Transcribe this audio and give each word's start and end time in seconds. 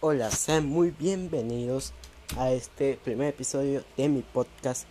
Hola, 0.00 0.30
sean 0.30 0.66
muy 0.66 0.90
bienvenidos 0.90 1.94
a 2.36 2.50
este 2.50 2.98
primer 3.02 3.28
episodio 3.28 3.82
de 3.96 4.10
mi 4.10 4.20
podcast 4.20 4.86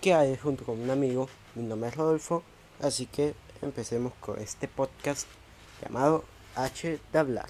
que 0.00 0.14
haré 0.14 0.36
junto 0.36 0.64
con 0.64 0.80
un 0.80 0.88
amigo. 0.88 1.28
Mi 1.56 1.64
nombre 1.64 1.90
es 1.90 1.96
Rodolfo, 1.96 2.44
así 2.80 3.06
que 3.06 3.34
empecemos 3.60 4.12
con 4.20 4.38
este 4.38 4.68
podcast 4.68 5.26
llamado 5.82 6.24
H 6.54 7.00
de 7.12 7.18
hablar. 7.18 7.48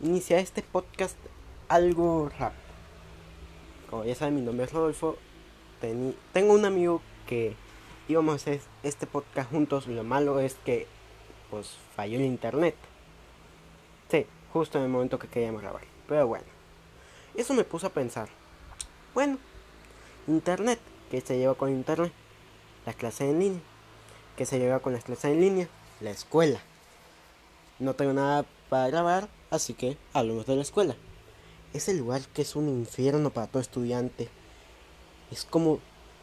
Iniciar 0.00 0.40
este 0.40 0.62
podcast 0.62 1.16
algo 1.68 2.28
rápido. 2.28 2.60
Como 3.88 4.04
ya 4.04 4.16
saben, 4.16 4.34
mi 4.34 4.40
nombre 4.40 4.66
es 4.66 4.72
Rodolfo. 4.72 5.16
tengo 6.32 6.54
un 6.54 6.64
amigo 6.64 7.00
que 7.28 7.54
íbamos 8.10 8.32
a 8.32 8.36
hacer 8.36 8.60
este 8.82 9.06
podcast 9.06 9.50
juntos. 9.50 9.86
Lo 9.86 10.02
malo 10.02 10.40
es 10.40 10.54
que 10.64 10.86
pues 11.50 11.76
falló 11.94 12.18
el 12.18 12.24
internet. 12.24 12.74
Sí, 14.10 14.26
justo 14.52 14.78
en 14.78 14.84
el 14.84 14.90
momento 14.90 15.18
que 15.18 15.28
queríamos 15.28 15.62
grabar. 15.62 15.82
Pero 16.08 16.26
bueno, 16.26 16.44
eso 17.36 17.54
me 17.54 17.64
puso 17.64 17.86
a 17.86 17.90
pensar. 17.90 18.28
Bueno, 19.14 19.38
internet, 20.26 20.80
¿qué 21.10 21.20
se 21.20 21.38
lleva 21.38 21.54
con 21.54 21.70
internet? 21.70 22.12
Las 22.84 22.96
clases 22.96 23.30
en 23.30 23.38
línea. 23.38 23.60
¿Qué 24.36 24.44
se 24.44 24.58
lleva 24.58 24.80
con 24.80 24.92
las 24.92 25.04
clases 25.04 25.26
en 25.26 25.40
línea? 25.40 25.68
La 26.00 26.10
escuela. 26.10 26.60
No 27.78 27.94
tengo 27.94 28.12
nada 28.12 28.44
para 28.68 28.88
grabar, 28.88 29.28
así 29.50 29.74
que 29.74 29.96
hablemos 30.12 30.46
de 30.46 30.56
la 30.56 30.62
escuela. 30.62 30.96
Es 31.72 31.88
el 31.88 31.98
lugar 31.98 32.22
que 32.34 32.42
es 32.42 32.56
un 32.56 32.68
infierno 32.68 33.30
para 33.30 33.46
todo 33.46 33.62
estudiante. 33.62 34.28
Es 35.30 35.44
como 35.44 35.78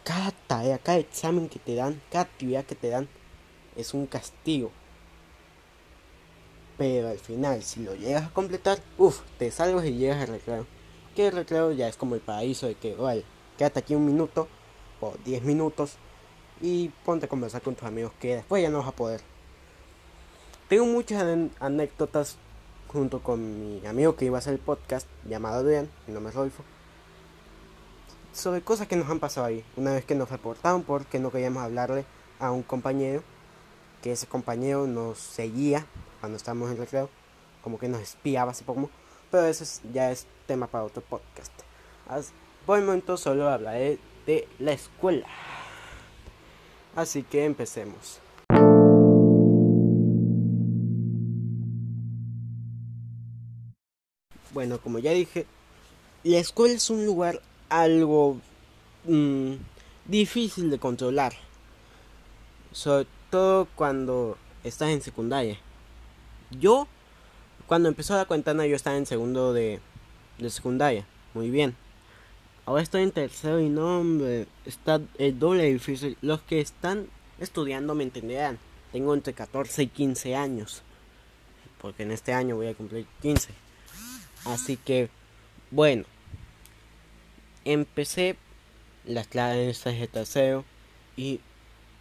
cada 0.07 0.31
tarea, 0.31 0.77
cada 0.77 0.99
examen 0.99 1.49
que 1.49 1.59
te 1.59 1.75
dan, 1.75 2.02
cada 2.09 2.23
actividad 2.23 2.63
que 2.63 2.75
te 2.75 2.88
dan, 2.88 3.09
es 3.75 3.93
un 3.93 4.07
castigo. 4.07 4.71
Pero 6.77 7.09
al 7.09 7.19
final, 7.19 7.61
si 7.61 7.83
lo 7.83 7.94
llegas 7.94 8.27
a 8.27 8.33
completar, 8.33 8.80
uff, 8.97 9.19
te 9.38 9.52
salvas 9.52 9.83
y 9.86 9.97
llegas 9.97 10.22
al 10.22 10.30
recreo. 10.30 10.66
Que 11.14 11.27
el 11.27 11.33
recreo 11.33 11.73
ya 11.73 11.89
es 11.89 11.97
como 11.97 12.16
el 12.16 12.22
paraíso 12.22 12.67
de 12.67 12.75
que, 12.75 12.95
vale, 12.95 13.25
quédate 13.58 13.80
aquí 13.80 13.95
un 13.95 14.05
minuto 14.05 14.47
o 15.02 15.14
diez 15.25 15.44
minutos 15.44 15.95
y 16.61 16.88
ponte 17.03 17.25
a 17.25 17.30
conversar 17.30 17.61
con 17.61 17.75
tus 17.75 17.86
amigos 17.86 18.14
que 18.17 18.38
después 18.38 18.64
ya 18.64 18.69
no 18.69 18.77
vas 18.77 18.88
a 18.88 18.95
poder. 18.95 19.19
Tengo 20.69 20.86
muchas 20.86 21.21
anécdotas 21.59 22.38
junto 22.88 23.21
con 23.21 23.59
mi 23.59 23.86
amigo 23.86 24.16
que 24.16 24.23
iba 24.23 24.38
a 24.38 24.39
hacer 24.39 24.53
el 24.53 24.59
podcast 24.59 25.05
llamado 25.25 25.59
Adrián, 25.59 25.89
mi 26.08 26.14
nombre 26.14 26.30
es 26.30 26.36
Rodolfo 26.36 26.77
sobre 28.33 28.61
cosas 28.61 28.88
que 28.88 28.95
nos 28.95 29.09
han 29.09 29.20
pasado 29.20 29.47
ahí. 29.47 29.64
Una 29.75 29.94
vez 29.94 30.06
que 30.06 30.16
nos 30.16 30.30
reportaron 30.30 30.83
porque 30.83 31.20
no 31.20 31.31
queríamos 31.31 31.64
hablarle 31.64 32.06
a 32.39 32.52
un 32.52 32.64
compañero, 32.64 33.23
que 34.02 34.11
ese 34.11 34.28
compañero 34.28 34.88
nos 34.88 35.17
seguía 35.17 35.86
cuando 36.20 36.38
estábamos 36.38 36.72
en 36.72 36.78
recreo, 36.78 37.09
como 37.61 37.80
que 37.80 37.88
nos 37.88 38.02
espiaba 38.02 38.52
así 38.52 38.64
como, 38.64 38.89
pero 39.31 39.45
eso 39.45 39.66
ya 39.94 40.11
es 40.11 40.28
tema 40.45 40.67
para 40.67 40.83
otro 40.83 41.02
podcast. 41.02 41.52
por 42.66 42.80
el 42.80 42.86
momento 42.86 43.17
solo 43.17 43.50
hablaré 43.50 44.00
de 44.25 44.48
la 44.59 44.72
escuela. 44.73 45.28
Así 46.95 47.23
que 47.23 47.45
empecemos. 47.45 48.20
Bueno, 54.52 54.80
como 54.81 54.98
ya 54.98 55.11
dije, 55.11 55.45
la 56.23 56.39
escuela 56.39 56.73
es 56.73 56.89
un 56.89 57.05
lugar 57.05 57.42
algo 57.70 58.40
mm, 59.06 59.54
difícil 60.06 60.70
de 60.70 60.80
controlar. 60.80 61.34
Sobre 62.72 63.08
todo 63.30 63.68
cuando 63.76 64.38
estás 64.64 64.90
en 64.90 65.02
secundaria. 65.02 65.58
Yo, 66.52 66.88
cuando 67.66 67.90
empezó 67.90 68.16
la 68.16 68.26
cuentana, 68.26 68.66
yo 68.66 68.76
estaba 68.76 68.98
en 68.98 69.06
segundo 69.06 69.54
de, 69.54 69.80
de 70.38 70.50
secundaria. 70.50 71.06
Muy 71.33 71.50
bien. 71.50 71.76
Ahora 72.66 72.83
estoy 72.83 73.04
en 73.04 73.11
tercero 73.11 73.60
y 73.61 73.70
no, 73.70 74.04
está 74.66 75.02
el 75.17 75.39
doble 75.39 75.64
difícil. 75.72 76.17
Los 76.22 76.42
que 76.42 76.60
están 76.60 77.08
estudiando 77.39 77.95
me 77.95 78.04
entenderán. 78.04 78.60
Tengo 78.92 79.14
entre 79.14 79.33
14 79.33 79.83
y 79.83 79.88
15 79.88 80.36
años. 80.36 80.82
Porque 81.82 82.04
en 82.04 82.11
este 82.11 82.33
año 82.33 82.56
voy 82.56 82.67
a 82.67 82.73
cumplir 82.73 83.06
15. 83.22 83.52
Así 84.45 84.77
que, 84.77 85.10
bueno, 85.72 86.06
empecé 87.73 88.38
las 89.05 89.28
clases 89.28 89.83
de 89.83 90.08
tercero 90.08 90.64
y 91.17 91.42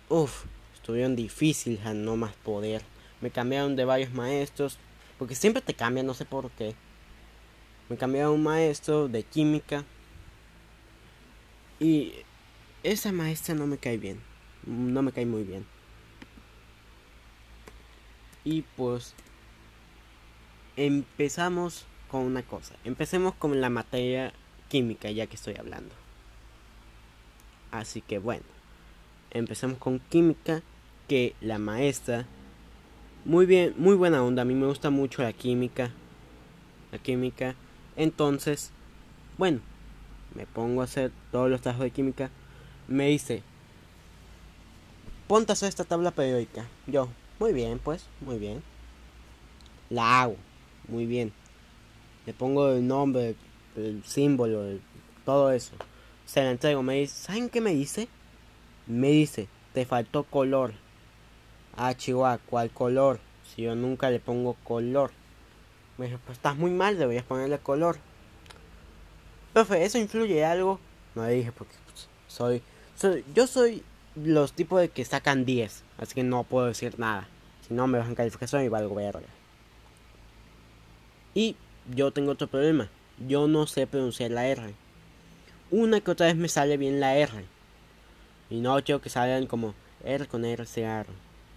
uff, 0.08 0.44
estuvieron 0.74 1.16
difíciles 1.16 1.84
a 1.84 1.92
no 1.92 2.16
más 2.16 2.34
poder. 2.34 2.82
Me 3.20 3.30
cambiaron 3.30 3.74
de 3.74 3.84
varios 3.84 4.12
maestros, 4.12 4.78
porque 5.18 5.34
siempre 5.34 5.62
te 5.62 5.74
cambian, 5.74 6.06
no 6.06 6.14
sé 6.14 6.24
por 6.24 6.50
qué. 6.50 6.74
Me 7.88 7.96
cambiaron 7.96 8.34
un 8.34 8.42
maestro 8.44 9.08
de 9.08 9.24
química 9.24 9.84
y 11.80 12.12
esa 12.82 13.10
maestra 13.10 13.54
no 13.54 13.66
me 13.66 13.78
cae 13.78 13.96
bien, 13.96 14.20
no 14.64 15.02
me 15.02 15.12
cae 15.12 15.26
muy 15.26 15.42
bien. 15.42 15.66
Y 18.44 18.62
pues 18.76 19.14
empezamos 20.76 21.86
con 22.08 22.22
una 22.22 22.42
cosa. 22.42 22.76
Empecemos 22.84 23.34
con 23.34 23.60
la 23.60 23.70
materia 23.70 24.32
química 24.68 25.10
ya 25.10 25.26
que 25.26 25.36
estoy 25.36 25.54
hablando. 25.56 25.94
Así 27.70 28.00
que 28.00 28.18
bueno, 28.18 28.44
empezamos 29.30 29.78
con 29.78 29.98
química 29.98 30.62
que 31.08 31.34
la 31.40 31.58
maestra 31.58 32.26
muy 33.26 33.44
bien, 33.44 33.74
muy 33.76 33.96
buena 33.96 34.22
onda, 34.22 34.42
a 34.42 34.44
mí 34.44 34.54
me 34.54 34.66
gusta 34.66 34.90
mucho 34.90 35.22
la 35.22 35.32
química. 35.32 35.90
La 36.92 36.98
química. 36.98 37.56
Entonces, 37.96 38.70
bueno, 39.36 39.58
me 40.36 40.46
pongo 40.46 40.80
a 40.80 40.84
hacer 40.84 41.10
todos 41.32 41.50
los 41.50 41.60
trabajos 41.60 41.86
de 41.86 41.90
química. 41.90 42.30
Me 42.86 43.08
dice, 43.08 43.42
ponte 45.26 45.52
a 45.52 45.54
esta 45.54 45.82
tabla 45.82 46.12
periódica. 46.12 46.66
Yo, 46.86 47.08
muy 47.40 47.52
bien, 47.52 47.80
pues, 47.80 48.06
muy 48.20 48.38
bien. 48.38 48.62
La 49.90 50.22
hago, 50.22 50.36
muy 50.86 51.04
bien. 51.04 51.32
Le 52.26 52.32
pongo 52.32 52.70
el 52.74 52.86
nombre, 52.86 53.34
el 53.76 54.02
símbolo, 54.04 54.78
todo 55.24 55.52
eso. 55.52 55.72
Se 56.24 56.42
la 56.42 56.50
entrego, 56.50 56.82
me 56.82 56.94
dice, 56.94 57.14
¿saben 57.14 57.48
qué 57.48 57.60
me 57.60 57.72
dice? 57.72 58.08
Me 58.86 59.08
dice, 59.08 59.48
te 59.74 59.84
faltó 59.84 60.24
color. 60.24 60.72
Ah, 61.76 61.94
Chihuahua, 61.94 62.38
¿cuál 62.46 62.70
color? 62.70 63.20
Si 63.44 63.62
yo 63.62 63.74
nunca 63.74 64.10
le 64.10 64.18
pongo 64.18 64.54
color. 64.64 65.10
Me 65.98 66.06
dijo, 66.06 66.18
pues 66.24 66.38
estás 66.38 66.56
muy 66.56 66.70
mal, 66.70 66.98
deberías 66.98 67.24
ponerle 67.24 67.58
color. 67.58 67.98
Profe, 69.52 69.84
¿eso 69.84 69.98
influye 69.98 70.44
algo? 70.44 70.80
No 71.14 71.24
le 71.26 71.32
dije 71.32 71.52
porque 71.52 71.74
pues, 71.84 72.08
soy, 72.28 72.62
soy, 72.94 73.24
yo 73.34 73.46
soy 73.46 73.82
los 74.14 74.52
tipos 74.52 74.80
de 74.80 74.88
que 74.88 75.04
sacan 75.04 75.44
10, 75.44 75.84
así 75.98 76.14
que 76.14 76.22
no 76.22 76.44
puedo 76.44 76.66
decir 76.66 76.98
nada. 76.98 77.28
Si 77.66 77.74
no 77.74 77.86
me 77.86 77.98
bajan 77.98 78.14
calificación 78.14 78.64
y 78.64 78.68
valgo 78.68 78.94
verga. 78.94 79.20
Y 81.34 81.56
yo 81.94 82.10
tengo 82.10 82.32
otro 82.32 82.46
problema 82.46 82.88
yo 83.18 83.48
no 83.48 83.66
sé 83.66 83.86
pronunciar 83.86 84.30
la 84.30 84.46
R. 84.46 84.74
Una 85.70 86.00
que 86.00 86.10
otra 86.10 86.26
vez 86.26 86.36
me 86.36 86.48
sale 86.48 86.76
bien 86.76 87.00
la 87.00 87.16
R. 87.16 87.44
Y 88.50 88.60
no 88.60 88.82
quiero 88.84 89.00
que 89.00 89.08
salgan 89.08 89.46
como 89.46 89.74
R 90.04 90.26
con 90.26 90.44
R, 90.44 90.64
C, 90.66 90.82
R, 90.82 91.08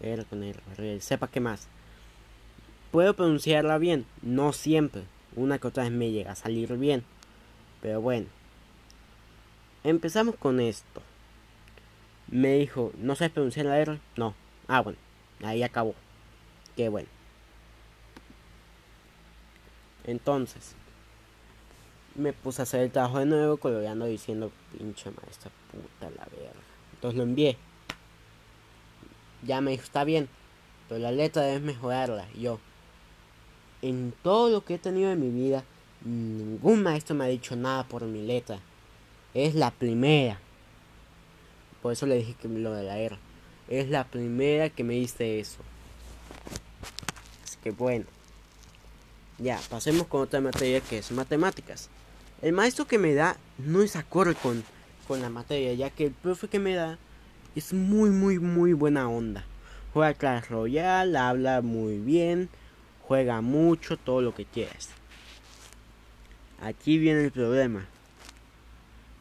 R 0.01 0.25
con 0.25 0.43
R, 0.43 0.59
R, 0.77 1.01
sepa 1.01 1.27
qué 1.27 1.39
más. 1.39 1.67
Puedo 2.91 3.13
pronunciarla 3.15 3.77
bien, 3.77 4.05
no 4.21 4.53
siempre. 4.53 5.03
Una 5.35 5.59
que 5.59 5.67
otra 5.67 5.83
vez 5.83 5.91
me 5.91 6.11
llega 6.11 6.31
a 6.31 6.35
salir 6.35 6.75
bien. 6.77 7.03
Pero 7.81 8.01
bueno. 8.01 8.27
Empezamos 9.83 10.35
con 10.35 10.59
esto. 10.59 11.01
Me 12.27 12.55
dijo, 12.55 12.91
¿no 12.97 13.15
sabes 13.15 13.31
pronunciar 13.31 13.67
la 13.67 13.79
R? 13.79 13.99
No. 14.15 14.33
Ah, 14.67 14.81
bueno. 14.81 14.97
Ahí 15.43 15.61
acabó. 15.61 15.93
Qué 16.75 16.89
bueno. 16.89 17.07
Entonces, 20.05 20.75
me 22.19 22.33
puse 22.33 22.61
a 22.61 22.63
hacer 22.63 22.81
el 22.81 22.91
trabajo 22.91 23.19
de 23.19 23.25
nuevo, 23.25 23.57
coloreando 23.57 24.05
diciendo, 24.05 24.51
pinche 24.77 25.11
maestra 25.11 25.51
puta 25.71 26.09
la 26.15 26.25
verga. 26.25 26.59
Entonces 26.93 27.17
lo 27.17 27.23
envié. 27.23 27.57
Ya 29.43 29.61
me 29.61 29.71
dijo, 29.71 29.83
está 29.83 30.03
bien, 30.03 30.27
pero 30.87 30.99
la 30.99 31.11
letra 31.11 31.43
debes 31.43 31.61
mejorarla. 31.61 32.27
Yo, 32.33 32.59
en 33.81 34.13
todo 34.21 34.49
lo 34.49 34.65
que 34.65 34.75
he 34.75 34.79
tenido 34.79 35.11
en 35.11 35.19
mi 35.19 35.29
vida, 35.29 35.63
ningún 36.03 36.83
maestro 36.83 37.15
me 37.15 37.25
ha 37.25 37.27
dicho 37.27 37.55
nada 37.55 37.83
por 37.85 38.03
mi 38.03 38.25
letra. 38.25 38.59
Es 39.33 39.55
la 39.55 39.71
primera. 39.71 40.39
Por 41.81 41.93
eso 41.93 42.05
le 42.05 42.15
dije 42.17 42.33
que 42.33 42.49
lo 42.49 42.73
de 42.73 42.83
la 42.83 42.97
R. 42.97 43.17
Es 43.69 43.89
la 43.89 44.03
primera 44.03 44.69
que 44.69 44.83
me 44.83 44.95
dice 44.95 45.39
eso. 45.39 45.59
Así 47.43 47.57
que 47.63 47.71
bueno. 47.71 48.05
Ya, 49.37 49.57
pasemos 49.69 50.07
con 50.07 50.21
otra 50.21 50.41
materia 50.41 50.81
que 50.81 50.97
es 50.97 51.11
matemáticas. 51.11 51.89
El 52.41 52.53
maestro 52.53 52.85
que 52.85 52.97
me 52.97 53.13
da 53.13 53.37
no 53.57 53.81
es 53.81 53.97
acorde 53.97 54.33
con, 54.33 54.63
con 55.07 55.21
la 55.21 55.29
materia, 55.29 55.73
ya 55.73 55.89
que 55.89 56.05
el 56.05 56.11
profe 56.11 56.47
que 56.47 56.59
me 56.59 56.73
da 56.73 56.97
es 57.55 57.73
muy, 57.73 58.11
muy, 58.11 58.39
muy 58.39 58.71
buena 58.71 59.09
onda. 59.09 59.43
Juega 59.93 60.13
Clash 60.13 60.45
Royale, 60.49 61.17
habla 61.17 61.61
muy 61.61 61.97
bien, 61.97 62.47
juega 63.07 63.41
mucho, 63.41 63.97
todo 63.97 64.21
lo 64.21 64.33
que 64.33 64.45
quieras. 64.45 64.89
Aquí 66.61 66.97
viene 66.97 67.25
el 67.25 67.31
problema. 67.31 67.85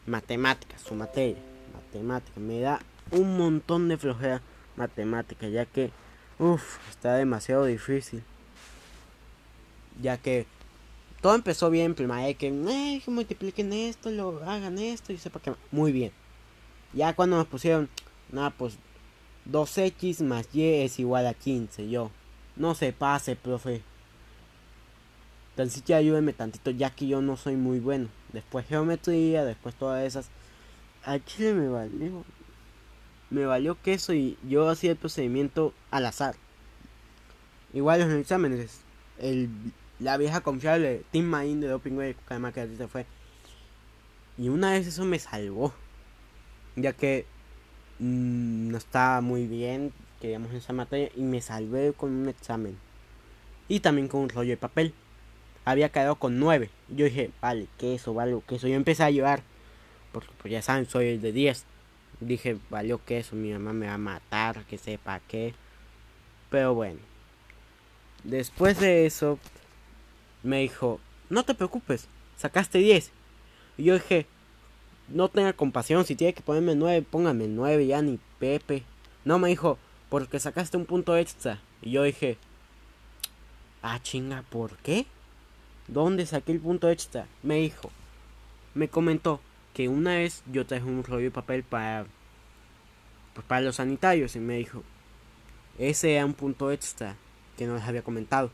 Matemáticas, 0.05 0.81
su 0.81 0.95
materia. 0.95 1.41
Matemática. 1.73 2.39
Me 2.39 2.61
da 2.61 2.79
un 3.11 3.37
montón 3.37 3.89
de 3.89 3.97
flojera 3.97 4.41
matemática, 4.77 5.47
ya 5.49 5.65
que, 5.65 5.91
uff, 6.37 6.77
está 6.89 7.15
demasiado 7.15 7.65
difícil. 7.65 8.23
Ya 10.01 10.17
que 10.17 10.45
todo 11.21 11.35
empezó 11.35 11.69
bien 11.69 11.95
primaria, 11.95 12.33
que, 12.33 12.49
que 12.49 13.11
multipliquen 13.11 13.73
esto, 13.73 14.09
lo 14.09 14.41
hagan 14.43 14.77
esto 14.79 15.11
y 15.11 15.17
sepa 15.17 15.39
que... 15.39 15.53
Muy 15.71 15.91
bien. 15.91 16.11
Ya 16.93 17.13
cuando 17.13 17.37
nos 17.37 17.47
pusieron, 17.47 17.89
nada, 18.31 18.51
pues 18.51 18.77
2x 19.51 20.23
más 20.23 20.47
y 20.53 20.63
es 20.63 20.99
igual 20.99 21.27
a 21.27 21.33
15. 21.33 21.89
Yo, 21.89 22.11
no 22.55 22.73
se 22.75 22.93
pase, 22.93 23.35
profe. 23.35 23.81
Tan 25.55 25.69
siquiera 25.69 25.99
ayúdeme 25.99 26.31
tantito, 26.31 26.71
ya 26.71 26.89
que 26.89 27.07
yo 27.07 27.21
no 27.21 27.35
soy 27.35 27.57
muy 27.57 27.79
bueno. 27.79 28.07
Después 28.31 28.65
geometría, 28.65 29.43
después 29.43 29.75
todas 29.75 30.05
esas. 30.05 30.29
A 31.03 31.19
Chile 31.19 31.53
me 31.53 31.67
valió. 31.67 32.23
Me 33.29 33.45
valió 33.45 33.79
queso 33.81 34.13
y 34.13 34.37
yo 34.47 34.69
hacía 34.69 34.91
el 34.91 34.97
procedimiento 34.97 35.73
al 35.91 36.05
azar. 36.05 36.35
Igual 37.73 37.99
los 37.99 38.09
exámenes. 38.11 38.81
El, 39.19 39.49
la 39.99 40.17
vieja 40.17 40.41
confiable 40.41 41.03
Team 41.11 41.25
Main 41.25 41.61
de 41.61 41.67
Doping 41.67 41.93
Way, 41.93 42.13
que 42.13 42.19
además 42.29 42.53
que 42.53 42.67
se 42.75 42.87
fue. 42.87 43.05
Y 44.37 44.49
una 44.49 44.71
vez 44.71 44.87
eso 44.87 45.05
me 45.05 45.19
salvó. 45.19 45.73
Ya 46.75 46.93
que 46.93 47.25
mmm, 47.99 48.69
no 48.69 48.77
estaba 48.77 49.21
muy 49.21 49.47
bien, 49.47 49.93
queríamos 50.21 50.53
esa 50.53 50.73
materia, 50.73 51.09
y 51.15 51.21
me 51.21 51.41
salvé 51.41 51.93
con 51.93 52.11
un 52.11 52.29
examen. 52.29 52.77
Y 53.67 53.81
también 53.81 54.07
con 54.07 54.21
un 54.21 54.29
rollo 54.29 54.51
de 54.51 54.57
papel 54.57 54.93
había 55.65 55.89
quedado 55.89 56.15
con 56.15 56.39
9. 56.39 56.69
Yo 56.89 57.05
dije, 57.05 57.31
vale, 57.41 57.67
queso, 57.77 58.13
vale, 58.13 58.39
queso. 58.47 58.67
Yo 58.67 58.75
empecé 58.75 59.03
a 59.03 59.11
llorar. 59.11 59.43
Porque 60.11 60.29
pues 60.41 60.51
ya 60.51 60.61
saben, 60.61 60.87
soy 60.87 61.07
el 61.07 61.21
de 61.21 61.31
10. 61.31 61.65
Dije, 62.21 62.57
valió 62.69 63.03
queso, 63.05 63.35
mi 63.35 63.51
mamá 63.51 63.73
me 63.73 63.87
va 63.87 63.93
a 63.93 63.97
matar, 63.97 64.65
que 64.65 64.77
sepa 64.77 65.21
qué. 65.27 65.53
Pero 66.49 66.73
bueno. 66.73 66.99
Después 68.23 68.79
de 68.79 69.05
eso, 69.05 69.39
me 70.43 70.59
dijo, 70.59 70.99
no 71.29 71.43
te 71.43 71.53
preocupes, 71.53 72.07
sacaste 72.37 72.79
10. 72.79 73.11
Y 73.77 73.83
yo 73.83 73.93
dije, 73.93 74.25
no 75.07 75.29
tenga 75.29 75.53
compasión, 75.53 76.05
si 76.05 76.15
tiene 76.15 76.33
que 76.33 76.41
ponerme 76.41 76.75
9, 76.75 77.05
póngame 77.09 77.47
9, 77.47 77.87
ya 77.87 78.01
ni 78.01 78.19
Pepe. 78.39 78.83
No, 79.25 79.39
me 79.39 79.49
dijo, 79.49 79.77
porque 80.09 80.39
sacaste 80.39 80.77
un 80.77 80.85
punto 80.85 81.15
extra. 81.17 81.61
Y 81.81 81.91
yo 81.91 82.03
dije, 82.03 82.37
ah, 83.81 83.99
chinga, 84.01 84.43
¿por 84.49 84.77
qué? 84.77 85.05
¿Dónde 85.87 86.25
saqué 86.25 86.51
el 86.51 86.59
punto 86.59 86.89
extra? 86.89 87.27
Me 87.41 87.55
dijo, 87.55 87.91
me 88.73 88.89
comentó 88.89 89.41
que 89.73 89.87
una 89.87 90.15
vez 90.15 90.43
yo 90.51 90.65
traje 90.65 90.83
un 90.83 91.03
rollo 91.03 91.23
de 91.23 91.31
papel 91.31 91.63
para, 91.63 92.05
pues 93.33 93.45
para 93.47 93.61
los 93.61 93.77
sanitarios 93.77 94.35
y 94.35 94.39
me 94.39 94.57
dijo, 94.57 94.83
ese 95.77 96.15
era 96.15 96.25
un 96.25 96.33
punto 96.33 96.71
extra 96.71 97.15
que 97.57 97.65
no 97.65 97.75
les 97.75 97.83
había 97.83 98.03
comentado. 98.03 98.51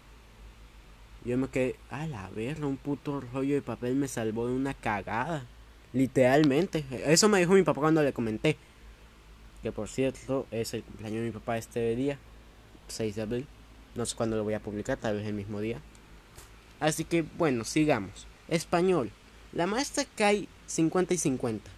Yo 1.26 1.40
me 1.40 1.48
quedé, 1.48 1.76
a 1.90 2.06
la 2.06 2.30
verga, 2.30 2.68
un 2.68 2.78
puto 2.78 3.20
rollo 3.20 3.56
de 3.56 3.64
papel 3.64 3.96
me 3.96 4.08
salvó 4.08 4.48
de 4.48 4.54
una 4.54 4.76
cagada. 4.76 5.44
Literalmente. 5.92 6.86
Eso 7.06 7.30
me 7.30 7.40
dijo 7.40 7.54
mi 7.54 7.64
papá 7.64 7.82
cuando 7.82 8.04
le 8.04 8.14
comenté. 8.14 8.58
Que 9.64 9.72
por 9.72 9.88
cierto, 9.88 10.46
es 10.52 10.76
el 10.76 10.84
cumpleaños 10.84 11.22
de 11.22 11.26
mi 11.26 11.32
papá 11.32 11.58
este 11.58 11.96
día, 11.96 12.20
6 12.90 13.16
de 13.16 13.22
abril. 13.24 13.48
No 13.96 14.06
sé 14.06 14.16
cuándo 14.16 14.38
lo 14.38 14.44
voy 14.44 14.54
a 14.54 14.60
publicar, 14.60 14.98
tal 14.98 15.16
vez 15.16 15.26
el 15.26 15.34
mismo 15.34 15.62
día. 15.62 15.80
Así 16.80 17.06
que 17.06 17.24
bueno, 17.24 17.64
sigamos. 17.64 18.28
Español. 18.48 19.10
La 19.52 19.66
maestra 19.66 20.06
cae 20.16 20.48
50 20.68 21.16
y 21.16 21.18
50. 21.18 21.72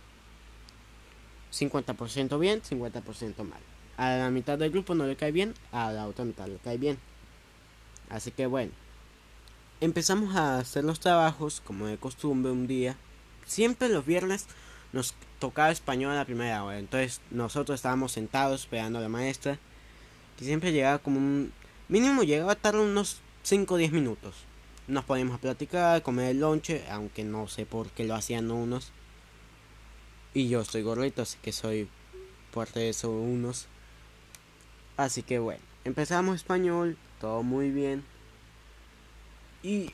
50% 1.54 2.40
bien, 2.40 2.62
50% 2.62 3.44
mal. 3.44 3.62
A 3.96 4.18
la 4.18 4.30
mitad 4.30 4.58
del 4.58 4.72
grupo 4.72 4.94
no 4.94 5.06
le 5.06 5.16
cae 5.16 5.32
bien, 5.32 5.54
a 5.72 5.92
la 5.92 6.08
otra 6.08 6.26
mitad 6.26 6.48
le 6.48 6.58
cae 6.58 6.78
bien. 6.78 6.98
Así 8.10 8.32
que 8.32 8.46
bueno. 8.48 8.72
Empezamos 9.80 10.36
a 10.36 10.60
hacer 10.60 10.84
los 10.84 11.00
trabajos 11.00 11.62
como 11.64 11.88
de 11.88 11.98
costumbre 11.98 12.52
un 12.52 12.68
día. 12.68 12.96
Siempre 13.46 13.90
los 13.90 14.06
viernes 14.06 14.48
nos 14.94 15.14
tocaba 15.40 15.72
español 15.72 16.12
a 16.12 16.16
la 16.16 16.26
primera 16.26 16.64
hora. 16.64 16.80
Entonces 16.80 17.22
nosotros 17.32 17.76
estábamos 17.76 18.12
sentados 18.12 18.62
esperando 18.62 19.00
a 19.00 19.02
la 19.02 19.10
maestra. 19.10 19.60
Que 20.38 20.46
siempre 20.46 20.72
llegaba 20.72 21.00
como 21.00 21.18
un... 21.18 21.52
Mínimo 21.90 22.24
llegaba 22.24 22.54
a 22.54 22.56
tardar 22.56 22.82
unos 22.82 23.22
5 23.44 23.74
o 23.74 23.78
10 23.78 23.92
minutos 23.92 24.48
nos 24.88 25.04
podíamos 25.04 25.36
a 25.36 25.42
platicar, 25.42 26.02
comer 26.02 26.30
el 26.32 26.40
lonche, 26.40 26.84
aunque 26.90 27.24
no 27.24 27.48
sé 27.48 27.66
por 27.66 27.90
qué 27.90 28.06
lo 28.06 28.16
hacían 28.16 28.50
unos. 28.52 28.92
Y 30.34 30.48
yo 30.50 30.64
soy 30.64 30.82
gordito, 30.82 31.22
así 31.22 31.38
que 31.42 31.52
soy 31.52 31.90
parte 32.54 32.80
de 32.80 32.90
esos 32.90 33.12
unos. 33.12 33.68
Así 34.96 35.24
que 35.24 35.40
bueno, 35.40 35.62
empezamos 35.84 36.38
español, 36.38 36.98
todo 37.20 37.44
muy 37.44 37.70
bien. 37.70 38.04
Y 39.64 39.92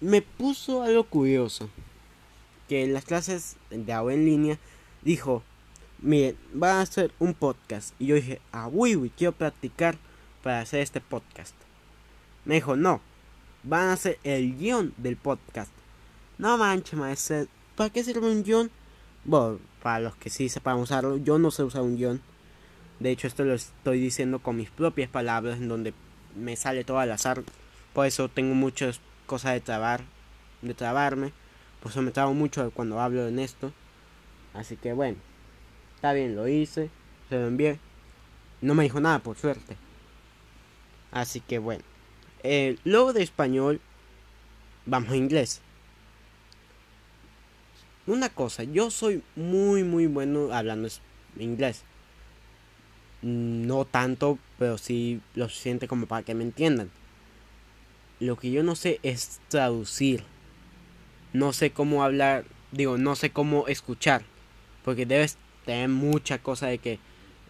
me 0.00 0.22
puso 0.22 0.82
algo 0.82 1.04
curioso. 1.04 1.68
Que 2.68 2.84
en 2.84 2.94
las 2.94 3.04
clases 3.04 3.56
de 3.70 3.92
agua 3.92 4.14
en 4.14 4.24
línea 4.24 4.58
dijo, 5.02 5.42
miren, 6.00 6.36
va 6.60 6.78
a 6.78 6.82
hacer 6.82 7.12
un 7.18 7.34
podcast. 7.34 7.94
Y 7.98 8.06
yo 8.06 8.14
dije, 8.14 8.40
ah, 8.52 8.68
uy, 8.72 8.96
uy, 8.96 9.10
quiero 9.10 9.32
practicar 9.32 9.96
para 10.42 10.60
hacer 10.60 10.80
este 10.80 11.00
podcast. 11.00 11.54
Me 12.44 12.56
dijo, 12.56 12.76
no, 12.76 13.00
van 13.62 13.88
a 13.88 13.92
hacer 13.94 14.18
el 14.22 14.56
guion 14.56 14.94
del 14.96 15.16
podcast. 15.16 15.70
No 16.38 16.58
manches, 16.58 16.98
maestro. 16.98 17.46
¿Para 17.76 17.90
qué 17.90 18.04
sirve 18.04 18.30
un 18.30 18.44
guion? 18.44 18.70
Bueno, 19.24 19.58
para 19.82 20.00
los 20.00 20.16
que 20.16 20.30
sí 20.30 20.48
sepan 20.48 20.78
usarlo, 20.78 21.16
yo 21.16 21.38
no 21.38 21.50
sé 21.50 21.62
usar 21.62 21.82
un 21.82 21.96
guion. 21.96 22.20
De 23.00 23.10
hecho, 23.10 23.26
esto 23.26 23.44
lo 23.44 23.54
estoy 23.54 24.00
diciendo 24.00 24.38
con 24.38 24.56
mis 24.56 24.70
propias 24.70 25.08
palabras, 25.10 25.58
en 25.58 25.68
donde 25.68 25.94
me 26.36 26.56
sale 26.56 26.84
todo 26.84 26.98
al 26.98 27.12
azar. 27.12 27.42
Por 27.94 28.06
eso 28.06 28.28
tengo 28.28 28.54
muchas 28.54 29.00
cosas 29.26 29.54
de 29.54 29.60
trabar, 29.60 30.02
de 30.60 30.74
trabarme. 30.74 31.32
Por 31.80 31.92
eso 31.92 32.02
me 32.02 32.10
trabo 32.10 32.34
mucho 32.34 32.70
cuando 32.72 33.00
hablo 33.00 33.26
en 33.28 33.38
esto. 33.38 33.72
Así 34.52 34.76
que 34.76 34.92
bueno, 34.92 35.16
está 35.94 36.12
bien, 36.12 36.36
lo 36.36 36.48
hice, 36.48 36.90
se 37.28 37.36
lo 37.36 37.46
envié. 37.46 37.78
No 38.60 38.74
me 38.74 38.82
dijo 38.82 39.00
nada, 39.00 39.20
por 39.20 39.36
suerte. 39.36 39.76
Así 41.12 41.40
que 41.40 41.58
bueno. 41.58 41.84
Eh, 42.42 42.76
luego 42.84 43.12
de 43.12 43.22
español, 43.22 43.80
vamos 44.86 45.10
a 45.10 45.16
inglés. 45.16 45.60
Una 48.06 48.28
cosa, 48.28 48.64
yo 48.64 48.90
soy 48.90 49.22
muy 49.34 49.82
muy 49.82 50.06
bueno 50.06 50.52
hablando 50.52 50.88
inglés. 51.38 51.84
No 53.22 53.84
tanto, 53.84 54.38
pero 54.58 54.76
sí 54.78 55.22
lo 55.34 55.48
suficiente 55.48 55.88
como 55.88 56.06
para 56.06 56.22
que 56.22 56.34
me 56.34 56.44
entiendan. 56.44 56.90
Lo 58.24 58.36
que 58.36 58.50
yo 58.50 58.62
no 58.62 58.74
sé 58.74 59.00
es 59.02 59.40
traducir. 59.48 60.24
No 61.34 61.52
sé 61.52 61.72
cómo 61.72 62.02
hablar, 62.02 62.46
digo, 62.72 62.96
no 62.96 63.16
sé 63.16 63.30
cómo 63.30 63.68
escuchar. 63.68 64.22
Porque 64.82 65.04
debes 65.04 65.36
tener 65.66 65.90
mucha 65.90 66.38
cosa 66.38 66.68
de 66.68 66.78
que 66.78 66.98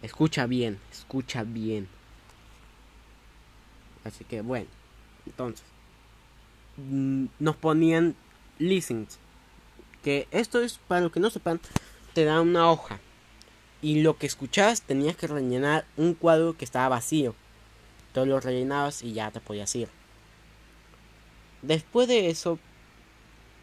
escucha 0.01 0.47
bien, 0.47 0.77
escucha 0.91 1.43
bien. 1.43 1.87
Así 4.03 4.25
que 4.25 4.41
bueno. 4.41 4.67
Entonces, 5.25 5.65
mm, 6.75 7.27
nos 7.39 7.55
ponían 7.55 8.13
listings. 8.59 9.17
Que 10.03 10.27
esto 10.31 10.59
es, 10.61 10.77
para 10.89 11.01
los 11.01 11.11
que 11.13 11.21
no 11.21 11.29
sepan, 11.29 11.61
te 12.13 12.25
da 12.25 12.41
una 12.41 12.69
hoja. 12.69 12.99
Y 13.81 14.01
lo 14.01 14.17
que 14.17 14.27
escuchabas 14.27 14.81
tenías 14.81 15.15
que 15.15 15.27
rellenar 15.27 15.85
un 15.95 16.15
cuadro 16.15 16.57
que 16.57 16.65
estaba 16.65 16.89
vacío. 16.89 17.33
Entonces 18.07 18.29
lo 18.29 18.41
rellenabas 18.41 19.03
y 19.03 19.13
ya 19.13 19.31
te 19.31 19.39
podías 19.39 19.73
ir. 19.73 19.87
Después 21.65 22.07
de 22.07 22.29
eso, 22.29 22.59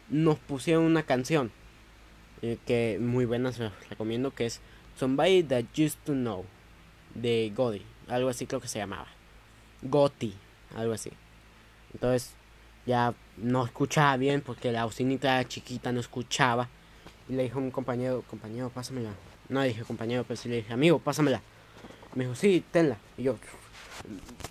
nos 0.09 0.37
pusieron 0.37 0.83
una 0.83 1.03
canción. 1.03 1.51
Eh, 2.41 2.57
que 2.65 2.97
muy 2.99 3.25
buena, 3.25 3.51
se 3.53 3.63
los 3.63 3.89
recomiendo. 3.89 4.31
Que 4.31 4.45
es 4.45 4.59
Somebody 4.97 5.43
That 5.43 5.65
Used 5.77 5.99
to 6.05 6.13
Know. 6.13 6.45
De 7.15 7.51
Gotti. 7.55 7.81
Algo 8.07 8.29
así 8.29 8.45
creo 8.45 8.59
que 8.59 8.67
se 8.67 8.79
llamaba. 8.79 9.07
Gotti. 9.81 10.33
Algo 10.75 10.93
así. 10.93 11.11
Entonces 11.93 12.33
ya 12.85 13.13
no 13.37 13.63
escuchaba 13.63 14.17
bien 14.17 14.41
porque 14.41 14.71
la 14.71 14.83
bocinita 14.83 15.43
chiquita 15.47 15.91
no 15.91 16.01
escuchaba. 16.01 16.67
Y 17.29 17.33
le 17.33 17.43
dijo 17.43 17.59
a 17.59 17.61
un 17.61 17.71
compañero, 17.71 18.23
compañero, 18.29 18.69
pásamela. 18.69 19.11
No 19.47 19.61
le 19.61 19.69
dije 19.69 19.83
compañero, 19.83 20.25
pero 20.27 20.35
sí 20.35 20.49
le 20.49 20.57
dije, 20.57 20.73
amigo, 20.73 20.99
pásamela. 20.99 21.41
Me 22.15 22.25
dijo, 22.25 22.35
sí, 22.35 22.63
tenla. 22.71 22.97
Y 23.17 23.23
yo, 23.23 23.37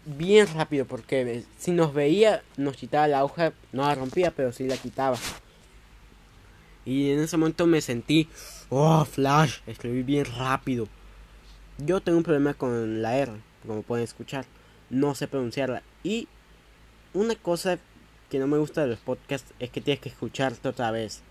bien 0.04 0.46
rápido, 0.54 0.84
porque 0.84 1.44
si 1.58 1.70
nos 1.70 1.94
veía, 1.94 2.42
nos 2.56 2.76
quitaba 2.76 3.08
la 3.08 3.24
hoja, 3.24 3.52
no 3.72 3.86
la 3.86 3.94
rompía, 3.94 4.30
pero 4.30 4.52
sí 4.52 4.66
la 4.66 4.76
quitaba. 4.76 5.16
Y 6.84 7.10
en 7.10 7.20
ese 7.20 7.36
momento 7.36 7.66
me 7.66 7.80
sentí, 7.80 8.28
oh, 8.68 9.04
flash, 9.04 9.58
escribí 9.66 10.02
bien 10.02 10.24
rápido. 10.24 10.88
Yo 11.78 12.00
tengo 12.00 12.18
un 12.18 12.24
problema 12.24 12.54
con 12.54 13.02
la 13.02 13.16
R. 13.16 13.32
como 13.66 13.82
pueden 13.82 14.04
escuchar. 14.04 14.44
No 14.90 15.14
sé 15.14 15.28
pronunciarla. 15.28 15.82
Y 16.02 16.28
una 17.14 17.34
cosa 17.34 17.78
que 18.30 18.38
no 18.38 18.46
me 18.46 18.58
gusta 18.58 18.82
de 18.82 18.88
los 18.88 18.98
podcasts 18.98 19.52
es 19.58 19.70
que 19.70 19.80
tienes 19.80 20.00
que 20.00 20.08
escucharte 20.08 20.68
otra 20.68 20.90
vez. 20.90 21.22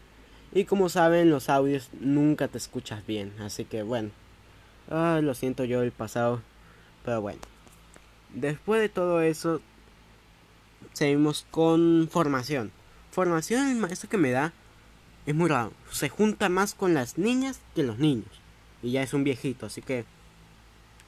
Y 0.54 0.66
como 0.66 0.90
saben, 0.90 1.30
los 1.30 1.50
audios 1.50 1.90
nunca 2.00 2.48
te 2.48 2.58
escuchas 2.58 3.06
bien. 3.06 3.34
Así 3.40 3.66
que 3.66 3.84
bueno. 3.84 4.12
Ah, 4.90 5.20
lo 5.22 5.34
siento 5.34 5.64
yo 5.66 5.82
el 5.82 5.92
pasado. 5.92 6.42
Pero 7.06 7.22
bueno. 7.22 7.42
Después 8.34 8.82
de 8.82 8.90
todo 8.90 9.22
eso, 9.22 9.62
seguimos 10.94 11.46
con 11.52 12.08
formación. 12.10 12.72
Formación, 13.12 13.68
el 13.68 13.78
maestro 13.78 14.10
que 14.10 14.18
me 14.18 14.32
da 14.32 14.54
es 15.26 15.36
muy 15.36 15.50
raro. 15.50 15.74
Se 15.92 16.10
junta 16.10 16.50
más 16.50 16.74
con 16.74 16.94
las 16.94 17.18
niñas 17.18 17.60
que 17.76 17.84
los 17.84 18.00
niños. 18.00 18.30
Y 18.82 18.92
ya 18.92 19.04
es 19.04 19.14
un 19.14 19.24
viejito, 19.24 19.66
así 19.66 19.82
que 19.82 20.06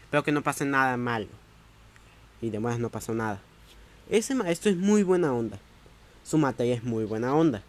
espero 0.03 0.23
que 0.23 0.31
no 0.31 0.43
pase 0.43 0.65
nada 0.65 0.97
malo. 0.97 1.27
Y 2.41 2.49
demás 2.49 2.77
no 2.77 2.89
pasó 2.89 3.13
nada. 3.13 3.41
Ese 4.09 4.35
maestro 4.35 4.69
es 4.69 4.77
muy 4.77 5.03
buena 5.03 5.33
onda. 5.33 5.59
Su 6.23 6.37
materia 6.37 6.75
es 6.75 6.83
muy 6.83 7.05
buena 7.05 7.33
onda. 7.33 7.63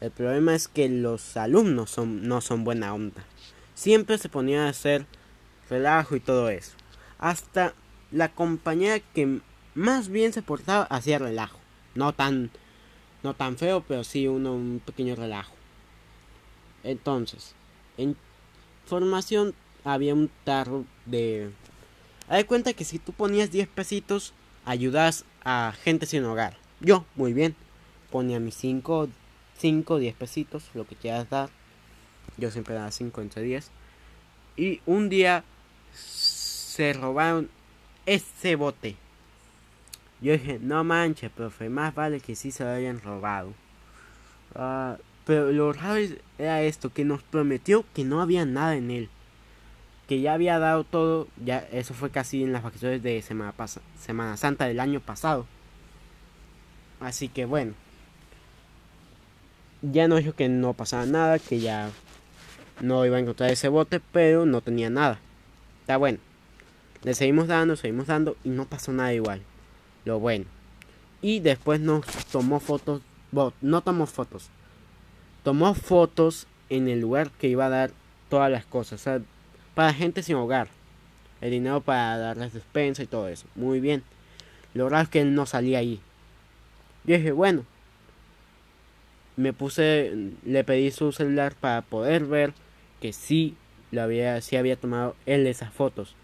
El 0.00 0.10
problema 0.10 0.54
es 0.54 0.68
que 0.68 0.88
los 0.88 1.36
alumnos 1.36 1.90
son, 1.90 2.26
no 2.26 2.40
son 2.40 2.64
buena 2.64 2.92
onda. 2.94 3.22
Siempre 3.74 4.18
se 4.18 4.28
ponía 4.28 4.66
a 4.66 4.70
hacer 4.70 5.06
relajo 5.68 6.16
y 6.16 6.20
todo 6.20 6.48
eso. 6.48 6.72
Hasta 7.18 7.74
la 8.10 8.28
compañera 8.28 9.00
que 9.00 9.40
más 9.74 10.08
bien 10.08 10.32
se 10.32 10.42
portaba 10.42 10.84
hacía 10.84 11.18
relajo. 11.18 11.58
No 11.94 12.12
tan, 12.12 12.50
no 13.22 13.34
tan 13.34 13.56
feo, 13.56 13.84
pero 13.86 14.04
sí 14.04 14.28
uno, 14.28 14.54
un 14.54 14.80
pequeño 14.84 15.14
relajo. 15.16 15.54
Entonces, 16.84 17.54
en 17.96 18.16
formación 18.86 19.54
había 19.84 20.14
un 20.14 20.30
tarro 20.44 20.84
de... 21.06 21.50
Haz 22.28 22.44
cuenta 22.44 22.72
que 22.72 22.84
si 22.84 22.98
tú 22.98 23.12
ponías 23.12 23.50
10 23.50 23.68
pesitos, 23.68 24.32
ayudas 24.64 25.24
a 25.44 25.72
gente 25.82 26.06
sin 26.06 26.24
hogar. 26.24 26.56
Yo, 26.80 27.04
muy 27.14 27.32
bien, 27.32 27.54
ponía 28.10 28.40
mis 28.40 28.54
5, 28.56 29.08
5, 29.58 29.98
10 29.98 30.14
pesitos, 30.14 30.64
lo 30.74 30.86
que 30.86 30.96
quieras 30.96 31.28
dar. 31.30 31.50
Yo 32.36 32.50
siempre 32.50 32.74
daba 32.74 32.90
5 32.90 33.20
entre 33.20 33.42
10. 33.42 33.70
Y 34.56 34.80
un 34.86 35.08
día 35.08 35.44
se 35.94 36.92
robaron 36.92 37.48
ese 38.06 38.56
bote. 38.56 38.96
Yo 40.20 40.32
dije, 40.32 40.58
no 40.60 40.84
manches, 40.84 41.30
profe, 41.30 41.68
más 41.68 41.94
vale 41.94 42.20
que 42.20 42.36
sí 42.36 42.50
se 42.50 42.64
lo 42.64 42.70
hayan 42.70 43.00
robado. 43.00 43.52
Uh, 44.54 44.96
pero 45.24 45.52
lo 45.52 45.72
raro 45.72 46.00
era 46.38 46.62
esto, 46.62 46.92
que 46.92 47.04
nos 47.04 47.22
prometió 47.22 47.84
que 47.94 48.04
no 48.04 48.20
había 48.20 48.44
nada 48.44 48.76
en 48.76 48.90
él. 48.90 49.08
Que 50.08 50.20
ya 50.20 50.34
había 50.34 50.58
dado 50.58 50.84
todo, 50.84 51.28
ya 51.44 51.58
eso 51.72 51.94
fue 51.94 52.10
casi 52.10 52.42
en 52.42 52.52
las 52.52 52.62
vacaciones 52.62 53.02
de 53.02 53.22
Semana, 53.22 53.54
Semana 54.00 54.36
Santa 54.36 54.66
del 54.66 54.80
año 54.80 55.00
pasado. 55.00 55.46
Así 57.00 57.28
que 57.28 57.44
bueno. 57.44 57.74
Ya 59.82 60.06
no 60.06 60.16
dijo 60.16 60.34
que 60.34 60.48
no 60.48 60.74
pasaba 60.74 61.06
nada, 61.06 61.40
que 61.40 61.58
ya 61.58 61.90
no 62.80 63.04
iba 63.06 63.16
a 63.16 63.20
encontrar 63.20 63.50
ese 63.50 63.68
bote, 63.68 64.00
pero 64.00 64.46
no 64.46 64.60
tenía 64.60 64.90
nada. 64.90 65.18
Está 65.80 65.96
bueno. 65.96 66.18
Le 67.02 67.14
seguimos 67.14 67.48
dando, 67.48 67.76
seguimos 67.76 68.06
dando 68.06 68.36
y 68.44 68.48
no 68.50 68.66
pasó 68.66 68.92
nada 68.92 69.12
igual. 69.12 69.42
Lo 70.04 70.20
bueno. 70.20 70.44
Y 71.20 71.40
después 71.40 71.80
nos 71.80 72.06
tomó 72.30 72.60
fotos, 72.60 73.02
no 73.60 73.80
tomó 73.82 74.06
fotos. 74.06 74.50
Tomó 75.42 75.74
fotos 75.74 76.46
en 76.68 76.88
el 76.88 77.00
lugar 77.00 77.30
que 77.30 77.48
iba 77.48 77.66
a 77.66 77.70
dar 77.70 77.90
todas 78.28 78.50
las 78.50 78.64
cosas. 78.64 79.00
O 79.00 79.02
sea, 79.02 79.20
para 79.74 79.92
gente 79.92 80.22
sin 80.22 80.36
hogar. 80.36 80.68
El 81.40 81.50
dinero 81.50 81.80
para 81.80 82.16
darles 82.18 82.52
despensa 82.52 83.02
y 83.02 83.06
todo 83.06 83.28
eso. 83.28 83.46
Muy 83.56 83.80
bien. 83.80 84.04
Lo 84.74 84.88
raro 84.88 85.02
es 85.02 85.08
que 85.08 85.20
él 85.20 85.34
no 85.34 85.44
salía 85.44 85.78
ahí. 85.78 86.00
Yo 87.04 87.16
dije, 87.16 87.32
bueno. 87.32 87.64
Me 89.34 89.52
puse, 89.52 90.12
le 90.44 90.62
pedí 90.62 90.90
su 90.90 91.10
celular 91.10 91.54
para 91.58 91.82
poder 91.82 92.26
ver 92.26 92.52
que 93.02 93.12
sí, 93.12 93.56
lo 93.90 94.00
había, 94.00 94.40
sí 94.40 94.54
había 94.54 94.76
tomado 94.76 95.16
él 95.26 95.48
esas 95.48 95.74
fotos. 95.74 96.14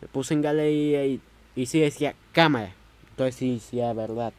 Me 0.00 0.08
puse 0.08 0.34
en 0.34 0.42
galería 0.42 1.06
y, 1.06 1.20
y 1.54 1.66
sí 1.66 1.78
decía 1.78 2.16
cámara. 2.32 2.74
Entonces 3.10 3.36
sí 3.36 3.54
decía 3.54 3.92
verdad. 3.92 4.32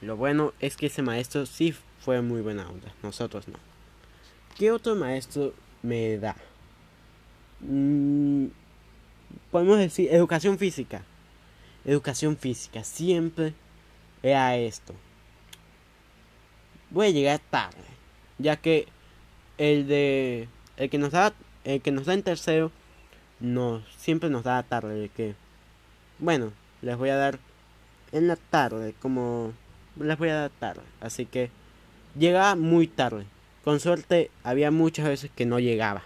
Lo 0.00 0.16
bueno 0.16 0.52
es 0.58 0.76
que 0.76 0.86
ese 0.86 1.02
maestro 1.02 1.46
sí 1.46 1.72
fue 2.00 2.20
muy 2.22 2.40
buena 2.40 2.68
onda. 2.68 2.92
Nosotros 3.04 3.46
no. 3.46 3.54
¿Qué 4.56 4.72
otro 4.72 4.96
maestro 4.96 5.54
me 5.82 6.18
da? 6.18 6.34
Mm, 7.60 8.46
podemos 9.52 9.78
decir 9.78 10.12
educación 10.12 10.58
física. 10.58 11.04
Educación 11.84 12.36
física. 12.36 12.82
Siempre 12.82 13.54
era 14.24 14.56
esto. 14.56 14.92
Voy 16.90 17.06
a 17.06 17.10
llegar 17.10 17.38
tarde. 17.38 17.84
Ya 18.38 18.56
que 18.56 18.88
el 19.58 19.86
de. 19.86 20.48
El 20.76 20.90
que 20.90 20.98
nos 20.98 21.12
da. 21.12 21.34
El 21.64 21.82
que 21.82 21.92
nos 21.92 22.06
da 22.06 22.14
en 22.14 22.22
tercero. 22.22 22.72
No. 23.40 23.82
Siempre 23.96 24.30
nos 24.30 24.44
da 24.44 24.62
tarde. 24.62 24.94
De 24.94 25.08
que. 25.08 25.34
Bueno. 26.18 26.52
Les 26.80 26.96
voy 26.96 27.10
a 27.10 27.16
dar. 27.16 27.38
En 28.12 28.28
la 28.28 28.36
tarde. 28.36 28.94
Como. 29.00 29.52
Les 29.96 30.16
voy 30.16 30.30
a 30.30 30.34
dar 30.34 30.50
tarde. 30.50 30.82
Así 31.00 31.26
que. 31.26 31.50
Llegaba 32.18 32.54
muy 32.56 32.86
tarde. 32.86 33.26
Con 33.64 33.80
suerte 33.80 34.30
había 34.44 34.70
muchas 34.70 35.06
veces 35.06 35.30
que 35.34 35.44
no 35.44 35.58
llegaba. 35.58 36.02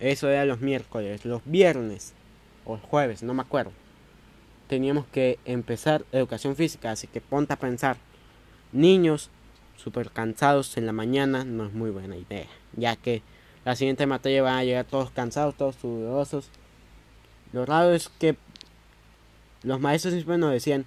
Eso 0.00 0.28
era 0.28 0.44
los 0.44 0.60
miércoles, 0.60 1.24
los 1.24 1.42
viernes 1.44 2.14
o 2.64 2.76
jueves, 2.76 3.22
no 3.22 3.34
me 3.34 3.42
acuerdo. 3.42 3.72
Teníamos 4.68 5.06
que 5.06 5.38
empezar 5.44 6.04
educación 6.12 6.56
física, 6.56 6.90
así 6.90 7.06
que 7.06 7.20
ponte 7.20 7.52
a 7.52 7.58
pensar. 7.58 7.96
Niños 8.72 9.30
súper 9.78 10.10
cansados 10.10 10.76
en 10.76 10.86
la 10.86 10.92
mañana 10.92 11.44
no 11.44 11.64
es 11.66 11.72
muy 11.72 11.90
buena 11.90 12.16
idea, 12.16 12.46
ya 12.76 12.96
que 12.96 13.22
la 13.64 13.76
siguiente 13.76 14.06
materia 14.06 14.42
van 14.42 14.56
a 14.56 14.64
llegar 14.64 14.84
todos 14.84 15.10
cansados, 15.10 15.54
todos 15.54 15.76
sudorosos. 15.76 16.50
Lo 17.52 17.64
raro 17.64 17.92
es 17.94 18.08
que 18.08 18.36
los 19.62 19.80
maestros 19.80 20.14
siempre 20.14 20.36
nos 20.36 20.52
decían, 20.52 20.84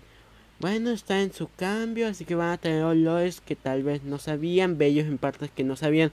bueno, 0.59 0.91
está 0.91 1.21
en 1.21 1.33
su 1.33 1.49
cambio, 1.55 2.07
así 2.07 2.25
que 2.25 2.35
van 2.35 2.51
a 2.51 2.57
tener 2.57 2.83
olores 2.83 3.41
que 3.41 3.55
tal 3.55 3.81
vez 3.81 4.03
no 4.03 4.19
sabían, 4.19 4.77
bellos 4.77 5.07
en 5.07 5.17
partes 5.17 5.49
que 5.49 5.63
no 5.63 5.75
sabían. 5.75 6.11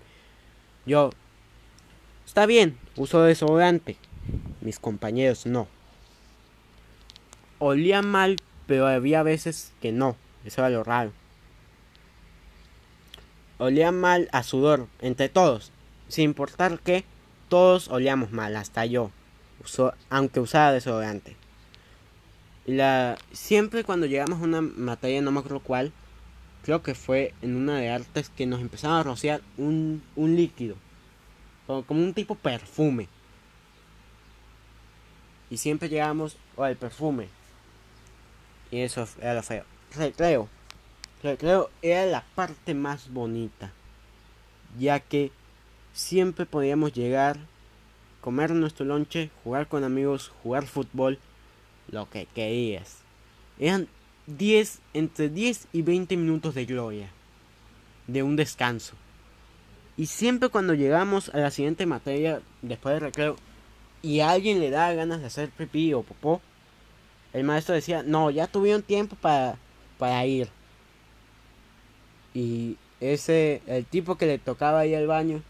Yo, 0.87 1.11
está 2.25 2.47
bien, 2.47 2.79
uso 2.97 3.23
desodorante. 3.23 3.97
Mis 4.61 4.79
compañeros 4.79 5.47
no. 5.47 5.69
Olía 7.59 8.03
mal, 8.03 8.37
pero 8.67 8.87
había 8.87 9.23
veces 9.23 9.73
que 9.81 9.93
no. 9.93 10.17
Eso 10.45 10.63
era 10.63 10.71
lo 10.71 10.85
raro. 10.85 11.13
Olía 13.59 13.91
mal 13.91 14.29
a 14.33 14.45
sudor, 14.45 14.87
entre 15.01 15.29
todos. 15.29 15.73
Sin 16.09 16.25
importar 16.25 16.79
que 16.79 17.05
todos 17.49 17.89
olíamos 17.89 18.31
mal, 18.31 18.57
hasta 18.57 18.87
yo. 18.87 19.11
aunque 20.11 20.41
usaba 20.41 20.73
desodorante. 20.73 21.37
La, 22.67 23.17
siempre 23.33 23.83
cuando 23.83 24.07
llegamos 24.07 24.41
a 24.41 24.45
una 24.45 24.61
materia, 24.61 25.23
no 25.23 25.33
me 25.33 25.41
acuerdo 25.41 25.61
cuál, 25.61 25.93
creo 26.63 26.83
que 26.83 26.95
fue 26.95 27.35
en 27.43 27.57
una 27.57 27.79
de 27.79 27.91
artes 27.91 28.29
que 28.29 28.47
nos 28.47 28.61
empezaron 28.61 28.99
a 28.99 29.03
rociar 29.03 29.41
un, 29.57 30.03
un 30.17 30.37
líquido, 30.37 30.77
como, 31.67 31.83
como, 31.85 32.03
un 32.03 32.15
tipo 32.15 32.35
perfume. 32.35 33.09
Y 35.51 35.57
siempre 35.57 35.89
llegamos, 35.89 36.37
el 36.59 36.77
perfume. 36.77 37.29
Y 38.71 38.81
eso 38.81 39.09
era 39.21 39.35
lo 39.35 39.43
feo. 39.43 39.65
Recreo 41.23 41.71
era 41.83 42.07
la 42.07 42.25
parte 42.35 42.75
más 42.75 43.13
bonita, 43.13 43.73
ya 44.79 45.01
que 45.01 45.33
siempre 45.93 46.47
podíamos 46.47 46.93
llegar, 46.93 47.39
comer 48.21 48.53
nuestro 48.53 48.87
lonche, 48.87 49.31
jugar 49.43 49.67
con 49.67 49.83
amigos, 49.83 50.31
jugar 50.43 50.67
fútbol 50.67 51.19
lo 51.91 52.09
que 52.09 52.27
querías. 52.27 52.99
Eran 53.59 53.89
10, 54.27 54.81
entre 54.95 55.29
10 55.29 55.69
y 55.73 55.83
20 55.83 56.17
minutos 56.17 56.55
de 56.55 56.67
gloria, 56.67 57.09
de 58.07 58.23
un 58.23 58.37
descanso. 58.37 58.95
Y 59.97 60.07
siempre 60.07 60.51
cuando 60.51 60.75
llegamos 60.75 61.31
a 61.31 61.39
la 61.39 61.51
siguiente 61.51 61.85
materia, 61.87 62.41
después 62.63 62.95
del 62.95 63.03
recreo, 63.03 63.37
y 64.03 64.21
a 64.21 64.31
alguien 64.31 64.61
le 64.61 64.71
da 64.71 64.93
ganas 64.93 65.21
de 65.21 65.27
hacer 65.27 65.51
pipí 65.51 65.93
o 65.95 66.03
popó, 66.03 66.41
el 67.33 67.43
maestro 67.43 67.75
decía, 67.75 68.05
no, 68.05 68.31
ya 68.31 68.47
tuvieron 68.47 68.83
tiempo 68.83 69.17
para, 69.17 69.57
para 69.99 70.25
ir. 70.25 70.49
Y 72.35 72.77
ese, 73.01 73.63
el 73.67 73.85
tipo 73.87 74.17
que 74.17 74.27
le 74.27 74.39
tocaba 74.39 74.87
ir 74.87 74.97
al 74.97 75.07
baño, 75.07 75.43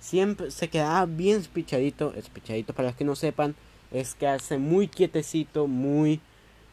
siempre 0.00 0.50
se 0.50 0.68
quedaba 0.68 1.06
bien 1.06 1.40
espichadito, 1.40 2.14
espichadito 2.14 2.72
para 2.72 2.88
los 2.88 2.96
que 2.96 3.04
no 3.04 3.16
sepan, 3.16 3.54
es 3.90 4.14
que 4.14 4.26
hace 4.26 4.58
muy 4.58 4.88
quietecito, 4.88 5.66
muy 5.66 6.20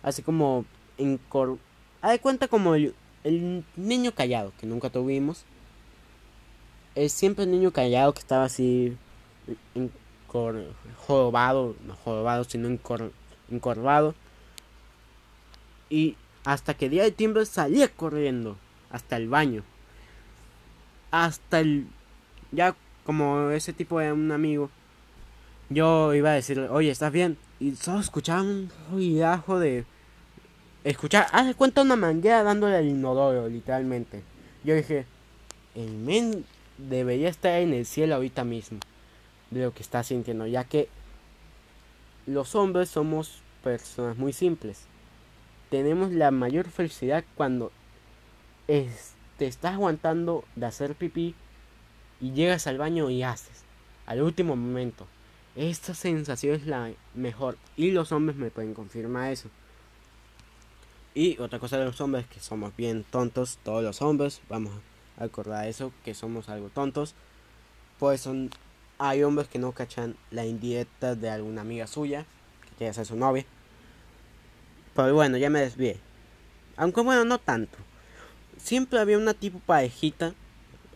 así 0.03 0.21
como 0.21 0.65
en 0.97 1.17
cor... 1.17 1.57
de 2.03 2.19
cuenta 2.19 2.47
como 2.47 2.75
el, 2.75 2.93
niño 3.75 4.13
callado 4.13 4.53
que 4.59 4.67
nunca 4.67 4.89
tuvimos. 4.89 5.45
Es 6.93 7.11
siempre 7.11 7.45
el 7.45 7.51
niño 7.51 7.71
callado 7.71 8.13
que 8.13 8.19
estaba 8.19 8.45
así 8.45 8.95
jorobado, 11.07 11.75
no 11.87 11.95
jorobado, 11.95 12.43
sino 12.43 12.69
encorvado. 13.49 14.13
Y 15.89 16.15
hasta 16.43 16.75
que 16.75 16.89
día 16.89 17.03
de 17.03 17.11
timbre 17.11 17.45
salía 17.45 17.87
corriendo 17.89 18.57
hasta 18.89 19.17
el 19.17 19.29
baño. 19.29 19.63
Hasta 21.11 21.59
el... 21.59 21.87
Ya 22.51 22.75
como 23.05 23.49
ese 23.51 23.73
tipo 23.73 23.99
de 23.99 24.11
un 24.11 24.31
amigo, 24.31 24.69
yo 25.69 26.13
iba 26.13 26.31
a 26.31 26.33
decirle, 26.33 26.69
oye, 26.69 26.89
¿estás 26.89 27.11
bien? 27.11 27.37
Y 27.59 27.75
solo 27.75 27.99
escuchaba 27.99 28.41
un 28.41 28.71
ruidajo 28.91 29.59
de... 29.59 29.85
Escuchar, 30.83 31.27
haz 31.31 31.55
cuenta 31.55 31.81
una 31.81 31.95
manguera 31.95 32.43
dándole 32.43 32.75
al 32.75 32.85
inodoro, 32.85 33.47
literalmente. 33.47 34.21
Yo 34.63 34.75
dije, 34.75 35.05
el 35.73 35.91
men 35.91 36.45
debería 36.77 37.29
estar 37.29 37.59
en 37.59 37.73
el 37.73 37.85
cielo 37.85 38.15
ahorita 38.15 38.43
mismo. 38.43 38.79
De 39.49 39.63
lo 39.63 39.73
que 39.73 39.83
está 39.83 40.03
sintiendo, 40.03 40.47
ya 40.47 40.63
que 40.63 40.89
los 42.25 42.55
hombres 42.55 42.89
somos 42.89 43.41
personas 43.63 44.17
muy 44.17 44.33
simples. 44.33 44.81
Tenemos 45.69 46.11
la 46.11 46.31
mayor 46.31 46.69
felicidad 46.69 47.23
cuando 47.35 47.71
te 48.67 49.47
estás 49.47 49.73
aguantando 49.73 50.43
de 50.55 50.65
hacer 50.65 50.95
pipí 50.95 51.35
y 52.19 52.31
llegas 52.31 52.67
al 52.67 52.77
baño 52.77 53.09
y 53.09 53.23
haces. 53.23 53.63
Al 54.05 54.21
último 54.21 54.55
momento. 54.55 55.07
Esta 55.55 55.93
sensación 55.93 56.55
es 56.55 56.65
la 56.65 56.91
mejor. 57.13 57.57
Y 57.77 57.91
los 57.91 58.11
hombres 58.11 58.37
me 58.37 58.51
pueden 58.51 58.73
confirmar 58.73 59.31
eso. 59.31 59.49
Y 61.13 61.39
otra 61.39 61.59
cosa 61.59 61.77
de 61.77 61.85
los 61.85 62.01
hombres, 62.01 62.27
que 62.27 62.41
somos 62.41 62.75
bien 62.75 63.05
tontos, 63.09 63.57
todos 63.63 63.81
los 63.81 64.01
hombres, 64.01 64.41
vamos 64.49 64.73
a 65.17 65.23
acordar 65.23 65.65
eso, 65.67 65.93
que 66.03 66.13
somos 66.13 66.49
algo 66.49 66.69
tontos. 66.69 67.15
Pues 67.99 68.19
son, 68.19 68.49
hay 68.97 69.23
hombres 69.23 69.47
que 69.47 69.57
no 69.57 69.71
cachan 69.71 70.17
la 70.31 70.45
indirecta 70.45 71.15
de 71.15 71.29
alguna 71.29 71.61
amiga 71.61 71.87
suya, 71.87 72.25
que 72.65 72.75
quiere 72.77 72.93
ser 72.93 73.05
su 73.05 73.15
novia. 73.15 73.45
Pero 74.93 75.13
bueno, 75.13 75.37
ya 75.37 75.49
me 75.49 75.61
desvié. 75.61 75.99
Aunque 76.75 76.99
bueno, 76.99 77.23
no 77.23 77.37
tanto. 77.37 77.77
Siempre 78.65 78.99
había 78.99 79.19
una 79.19 79.35
tipo 79.35 79.59
parejita 79.59 80.33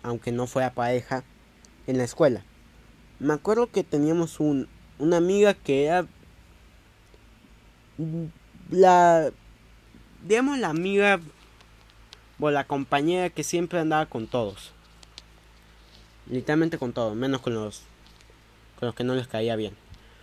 aunque 0.02 0.32
no 0.32 0.48
fuera 0.48 0.74
pareja, 0.74 1.24
en 1.86 2.00
la 2.00 2.04
escuela. 2.04 2.44
Me 3.20 3.34
acuerdo 3.34 3.68
que 3.68 3.84
teníamos 3.84 4.40
un, 4.40 4.68
una 4.98 5.18
amiga 5.18 5.54
que 5.54 5.86
era 5.86 6.08
la, 8.72 9.32
digamos, 10.26 10.58
la 10.58 10.70
amiga 10.70 11.20
o 12.40 12.50
la 12.50 12.66
compañera 12.66 13.30
que 13.30 13.44
siempre 13.44 13.78
andaba 13.78 14.08
con 14.08 14.26
todos. 14.26 14.72
Literalmente 16.28 16.80
con 16.80 16.92
todos, 16.92 17.16
menos 17.16 17.40
con 17.42 17.54
los, 17.54 17.84
con 18.80 18.88
los 18.88 18.96
que 18.96 19.04
no 19.04 19.14
les 19.14 19.28
caía 19.28 19.56
bien. 19.56 19.76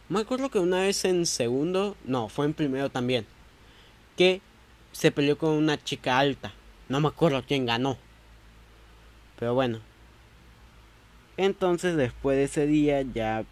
Me 0.09 0.19
acuerdo 0.19 0.51
que 0.51 0.59
una 0.59 0.81
vez 0.81 1.05
en 1.05 1.27
segundo, 1.27 1.97
no, 2.05 2.29
fue 2.29 2.45
en 2.47 2.55
primero 2.55 2.91
también, 2.91 3.25
que 4.17 4.41
se 4.91 5.13
peleó 5.13 5.39
con 5.39 5.51
una 5.51 5.81
chica 5.81 6.19
alta. 6.19 6.53
No 6.89 7.01
me 7.01 7.09
acuerdo 7.09 7.43
quién 7.47 7.67
ganó. 7.67 7.99
Pero 9.39 9.55
bueno. 9.55 9.81
Entonces 11.37 11.97
después 11.97 12.37
de 12.37 12.45
ese 12.45 12.67
día 12.67 13.03
ya 13.03 13.45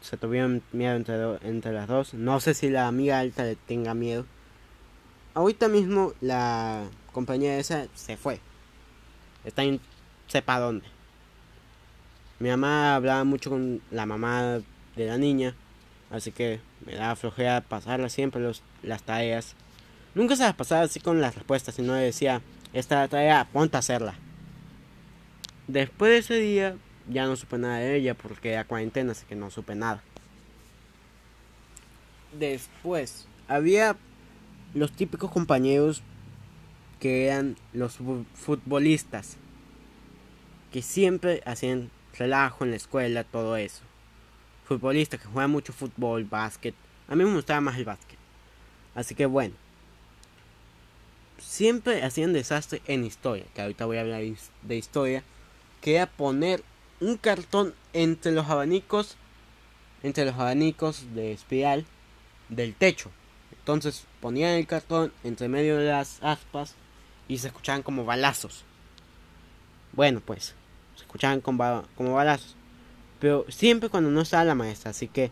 se 0.00 0.16
tuvieron 0.16 0.62
miedo 0.72 0.96
entre, 0.96 1.48
entre 1.48 1.72
las 1.72 1.88
dos. 1.88 2.14
No 2.14 2.40
sé 2.40 2.54
si 2.54 2.68
la 2.68 2.88
amiga 2.88 3.20
alta 3.20 3.44
le 3.44 3.56
tenga 3.56 3.94
miedo. 3.94 4.26
Ahorita 5.34 5.68
mismo 5.68 6.12
la 6.20 6.84
compañía 7.12 7.58
esa 7.58 7.86
se 7.94 8.16
fue. 8.16 8.40
Está 9.44 9.62
en 9.62 9.80
sepa 10.26 10.58
dónde. 10.58 10.86
Mi 12.38 12.48
mamá 12.48 12.96
hablaba 12.96 13.24
mucho 13.24 13.50
con 13.50 13.80
la 13.90 14.04
mamá 14.04 14.60
de 14.96 15.06
la 15.06 15.16
niña. 15.16 15.54
Así 16.10 16.32
que 16.32 16.60
me 16.84 16.94
daba 16.94 17.16
flojera 17.16 17.60
pasarla 17.62 18.08
siempre 18.08 18.42
los, 18.42 18.62
las 18.82 19.02
tareas. 19.02 19.54
Nunca 20.14 20.36
se 20.36 20.42
las 20.42 20.54
pasaba 20.54 20.82
así 20.82 21.00
con 21.00 21.20
las 21.20 21.34
respuestas, 21.34 21.74
sino 21.74 21.94
decía, 21.94 22.42
esta 22.74 23.08
tarea, 23.08 23.48
ponte 23.50 23.76
a 23.76 23.80
hacerla. 23.80 24.14
Después 25.68 26.10
de 26.10 26.18
ese 26.18 26.34
día, 26.34 26.76
ya 27.08 27.24
no 27.24 27.34
supe 27.36 27.56
nada 27.56 27.78
de 27.78 27.96
ella 27.96 28.14
porque 28.14 28.52
era 28.52 28.64
cuarentena, 28.64 29.12
así 29.12 29.24
que 29.26 29.36
no 29.36 29.50
supe 29.50 29.74
nada. 29.74 30.02
Después, 32.38 33.26
había 33.48 33.96
los 34.74 34.92
típicos 34.92 35.30
compañeros 35.30 36.02
que 37.00 37.26
eran 37.26 37.56
los 37.72 37.98
futbolistas, 38.34 39.38
que 40.72 40.82
siempre 40.82 41.42
hacían 41.46 41.90
relajo 42.18 42.64
en 42.64 42.70
la 42.70 42.76
escuela, 42.76 43.24
todo 43.24 43.56
eso. 43.56 43.82
Futbolistas 44.66 45.20
que 45.20 45.26
juegan 45.26 45.50
mucho 45.50 45.72
fútbol, 45.72 46.24
básquet. 46.24 46.74
A 47.08 47.16
mí 47.16 47.24
me 47.24 47.34
gustaba 47.34 47.62
más 47.62 47.78
el 47.78 47.84
básquet. 47.86 48.18
Así 48.94 49.14
que 49.14 49.24
bueno 49.24 49.61
siempre 51.42 52.02
hacían 52.02 52.32
desastre 52.32 52.82
en 52.86 53.04
historia, 53.04 53.44
que 53.54 53.62
ahorita 53.62 53.86
voy 53.86 53.98
a 53.98 54.02
hablar 54.02 54.22
de 54.62 54.76
historia, 54.76 55.22
que 55.80 55.96
era 55.96 56.06
poner 56.06 56.62
un 57.00 57.16
cartón 57.16 57.74
entre 57.92 58.32
los 58.32 58.48
abanicos, 58.48 59.16
entre 60.02 60.24
los 60.24 60.34
abanicos 60.34 61.14
de 61.14 61.32
espiral 61.32 61.84
del 62.48 62.74
techo. 62.74 63.10
Entonces 63.58 64.06
ponían 64.20 64.52
el 64.52 64.66
cartón 64.66 65.12
entre 65.24 65.48
medio 65.48 65.76
de 65.76 65.86
las 65.86 66.22
aspas 66.22 66.74
y 67.28 67.38
se 67.38 67.48
escuchaban 67.48 67.82
como 67.82 68.04
balazos. 68.04 68.64
Bueno, 69.92 70.20
pues, 70.24 70.54
se 70.96 71.02
escuchaban 71.02 71.40
como, 71.40 71.84
como 71.96 72.14
balazos. 72.14 72.56
Pero 73.20 73.44
siempre 73.48 73.88
cuando 73.88 74.10
no 74.10 74.20
estaba 74.20 74.44
la 74.44 74.54
maestra, 74.54 74.90
así 74.90 75.08
que 75.08 75.30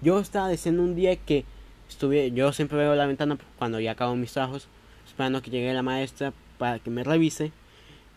yo 0.00 0.18
estaba 0.18 0.48
diciendo 0.48 0.82
un 0.82 0.94
día 0.94 1.16
que 1.16 1.44
estuve, 1.88 2.30
yo 2.32 2.52
siempre 2.52 2.78
veo 2.78 2.94
la 2.94 3.06
ventana 3.06 3.38
cuando 3.58 3.78
ya 3.80 3.92
acabo 3.92 4.16
mis 4.16 4.32
trabajos 4.32 4.68
esperando 5.10 5.42
que 5.42 5.50
llegue 5.50 5.74
la 5.74 5.82
maestra 5.82 6.32
para 6.58 6.78
que 6.78 6.90
me 6.90 7.04
revise. 7.04 7.52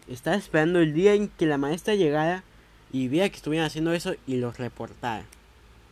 Estaba 0.08 0.36
esperando 0.36 0.80
el 0.80 0.94
día 0.94 1.14
en 1.14 1.28
que 1.28 1.46
la 1.46 1.58
maestra 1.58 1.96
llegara 1.96 2.44
y 2.92 3.08
viera 3.08 3.30
que 3.30 3.38
estuvieran 3.38 3.68
haciendo 3.68 3.94
eso 3.94 4.14
y 4.28 4.38
los 4.38 4.58
reportara. 4.58 5.26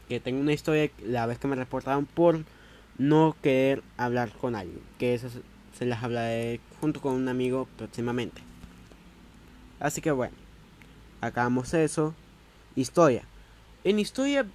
Que 0.08 0.20
tengo 0.20 0.40
una 0.40 0.54
historia 0.54 0.92
la 1.04 1.26
vez 1.26 1.40
que 1.40 1.48
me 1.48 1.56
reportaron 1.56 2.06
por 2.06 2.44
no 2.98 3.36
querer 3.42 3.82
hablar 3.98 4.32
con 4.32 4.56
alguien. 4.56 4.82
Que 5.00 5.14
eso 5.16 5.30
se 5.78 5.86
las 5.86 6.04
hablaré 6.04 6.60
junto 6.80 7.02
con 7.02 7.14
un 7.14 7.28
amigo 7.28 7.68
próximamente. 7.78 8.42
Así 9.80 10.02
que 10.02 10.12
bueno, 10.12 10.36
acabamos 11.20 11.74
eso. 11.74 12.14
Historia. 12.76 13.24
En 13.84 13.98
historia 13.98 14.46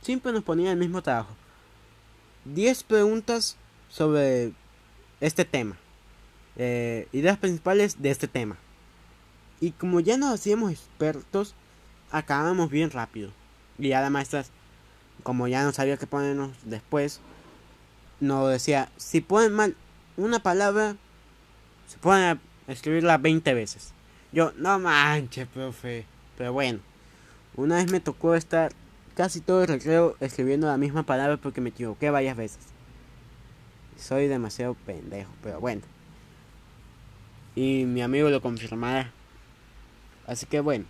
siempre 0.00 0.32
nos 0.32 0.42
ponía 0.42 0.72
el 0.72 0.78
mismo 0.78 1.02
trabajo. 1.02 1.36
10 2.46 2.82
preguntas 2.82 3.56
sobre 3.88 4.52
este 5.20 5.44
tema 5.44 5.76
eh, 6.56 7.08
ideas 7.12 7.38
principales 7.38 8.02
de 8.02 8.10
este 8.10 8.28
tema. 8.28 8.56
Y 9.60 9.72
como 9.72 10.00
ya 10.00 10.16
nos 10.16 10.34
hacíamos 10.34 10.72
expertos, 10.72 11.54
acabamos 12.10 12.70
bien 12.70 12.90
rápido. 12.90 13.30
Y 13.78 13.88
ya 13.88 14.00
la 14.00 14.44
como 15.22 15.48
ya 15.48 15.64
no 15.64 15.72
sabía 15.72 15.96
qué 15.96 16.06
ponernos 16.06 16.50
después, 16.64 17.20
nos 18.20 18.50
decía, 18.50 18.90
si 18.96 19.20
ponen 19.20 19.52
mal 19.52 19.76
una 20.16 20.40
palabra, 20.40 20.96
se 21.86 21.98
pueden 21.98 22.40
escribirla 22.66 23.18
20 23.18 23.54
veces. 23.54 23.92
Yo, 24.32 24.52
no 24.56 24.78
manches, 24.78 25.46
profe. 25.48 26.06
Pero 26.36 26.52
bueno, 26.52 26.80
una 27.56 27.76
vez 27.76 27.90
me 27.90 28.00
tocó 28.00 28.34
estar 28.34 28.72
casi 29.14 29.40
todo 29.40 29.62
el 29.62 29.68
recreo 29.68 30.16
escribiendo 30.20 30.66
la 30.66 30.76
misma 30.76 31.04
palabra 31.04 31.36
porque 31.36 31.60
me 31.60 31.70
equivoqué 31.70 32.10
varias 32.10 32.36
veces. 32.36 32.60
Soy 33.96 34.26
demasiado 34.26 34.74
pendejo, 34.74 35.30
pero 35.42 35.60
bueno 35.60 35.91
y 37.54 37.84
mi 37.84 38.02
amigo 38.02 38.30
lo 38.30 38.40
confirmará. 38.40 39.12
Así 40.26 40.46
que 40.46 40.60
bueno. 40.60 40.84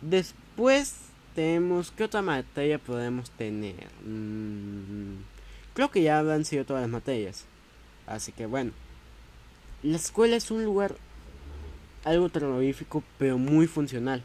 Después 0.00 0.96
tenemos... 1.34 1.90
¿Qué 1.90 2.04
otra 2.04 2.22
materia 2.22 2.78
podemos 2.78 3.30
tener? 3.30 3.88
Mm, 4.04 5.22
creo 5.72 5.90
que 5.90 6.02
ya 6.02 6.18
han 6.18 6.44
sido 6.44 6.64
todas 6.64 6.82
las 6.82 6.90
materias. 6.90 7.46
Así 8.06 8.32
que 8.32 8.46
bueno. 8.46 8.72
La 9.82 9.96
escuela 9.96 10.36
es 10.36 10.50
un 10.50 10.64
lugar 10.64 10.96
algo 12.04 12.28
terrorífico 12.28 13.02
pero 13.18 13.38
muy 13.38 13.66
funcional. 13.66 14.22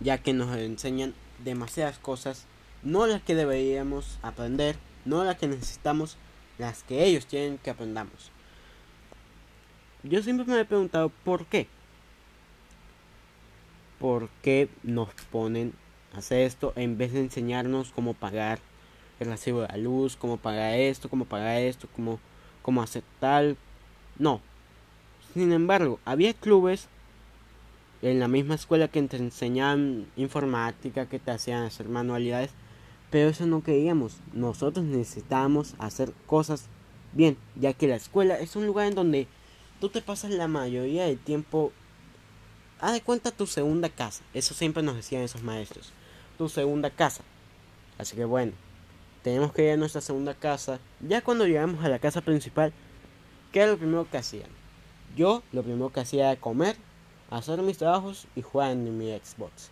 Ya 0.00 0.18
que 0.18 0.32
nos 0.32 0.56
enseñan 0.56 1.14
demasiadas 1.44 1.98
cosas. 1.98 2.46
No 2.82 3.06
las 3.06 3.22
que 3.22 3.34
deberíamos 3.34 4.18
aprender. 4.22 4.76
No 5.04 5.24
las 5.24 5.36
que 5.36 5.48
necesitamos. 5.48 6.16
Las 6.56 6.82
que 6.82 7.04
ellos 7.04 7.26
tienen 7.26 7.58
que 7.58 7.70
aprendamos. 7.70 8.30
Yo 10.04 10.22
siempre 10.22 10.44
me 10.44 10.60
he 10.60 10.64
preguntado 10.66 11.10
por 11.24 11.46
qué. 11.46 11.66
¿Por 13.98 14.28
qué 14.42 14.68
nos 14.82 15.08
ponen 15.32 15.72
a 16.12 16.18
hacer 16.18 16.40
esto 16.40 16.74
en 16.76 16.98
vez 16.98 17.14
de 17.14 17.20
enseñarnos 17.20 17.90
cómo 17.90 18.12
pagar 18.12 18.58
el 19.18 19.28
recibo 19.28 19.62
de 19.62 19.68
la 19.68 19.78
luz, 19.78 20.16
cómo 20.16 20.36
pagar 20.36 20.74
esto, 20.74 21.08
cómo 21.08 21.24
pagar 21.24 21.56
esto, 21.62 21.88
cómo, 21.96 22.20
cómo 22.60 22.82
hacer 22.82 23.02
tal? 23.18 23.56
No. 24.18 24.42
Sin 25.32 25.52
embargo, 25.52 25.98
había 26.04 26.34
clubes 26.34 26.88
en 28.02 28.20
la 28.20 28.28
misma 28.28 28.56
escuela 28.56 28.88
que 28.88 29.02
te 29.04 29.16
enseñaban 29.16 30.06
informática, 30.16 31.08
que 31.08 31.18
te 31.18 31.30
hacían 31.30 31.62
hacer 31.62 31.88
manualidades, 31.88 32.50
pero 33.10 33.30
eso 33.30 33.46
no 33.46 33.62
queríamos. 33.62 34.18
Nosotros 34.34 34.84
necesitábamos 34.84 35.74
hacer 35.78 36.12
cosas 36.26 36.66
bien, 37.14 37.38
ya 37.56 37.72
que 37.72 37.88
la 37.88 37.96
escuela 37.96 38.38
es 38.38 38.54
un 38.54 38.66
lugar 38.66 38.88
en 38.88 38.94
donde 38.96 39.28
tú 39.80 39.88
te 39.88 40.00
pasas 40.00 40.30
la 40.30 40.48
mayoría 40.48 41.04
del 41.04 41.18
tiempo. 41.18 41.72
Haz 42.80 42.92
de 42.92 43.00
cuenta 43.00 43.30
tu 43.30 43.46
segunda 43.46 43.88
casa. 43.88 44.22
Eso 44.34 44.54
siempre 44.54 44.82
nos 44.82 44.96
decían 44.96 45.22
esos 45.22 45.42
maestros. 45.42 45.92
Tu 46.38 46.48
segunda 46.48 46.90
casa. 46.90 47.22
Así 47.98 48.16
que 48.16 48.24
bueno, 48.24 48.52
tenemos 49.22 49.52
que 49.52 49.64
ir 49.64 49.70
a 49.72 49.76
nuestra 49.76 50.00
segunda 50.00 50.34
casa. 50.34 50.78
Ya 51.00 51.22
cuando 51.22 51.46
llegamos 51.46 51.84
a 51.84 51.88
la 51.88 51.98
casa 51.98 52.20
principal, 52.20 52.72
¿qué 53.52 53.60
era 53.60 53.72
lo 53.72 53.78
primero 53.78 54.08
que 54.10 54.18
hacían? 54.18 54.50
Yo 55.16 55.42
lo 55.52 55.62
primero 55.62 55.90
que 55.90 56.00
hacía 56.00 56.32
era 56.32 56.40
comer, 56.40 56.76
hacer 57.30 57.62
mis 57.62 57.78
trabajos 57.78 58.26
y 58.34 58.42
jugar 58.42 58.72
en 58.72 58.98
mi 58.98 59.16
Xbox. 59.16 59.70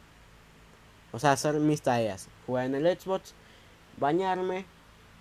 O 1.12 1.18
sea, 1.18 1.32
hacer 1.32 1.54
mis 1.56 1.82
tareas. 1.82 2.28
Jugar 2.46 2.66
en 2.66 2.74
el 2.74 2.98
Xbox, 2.98 3.34
bañarme. 3.98 4.64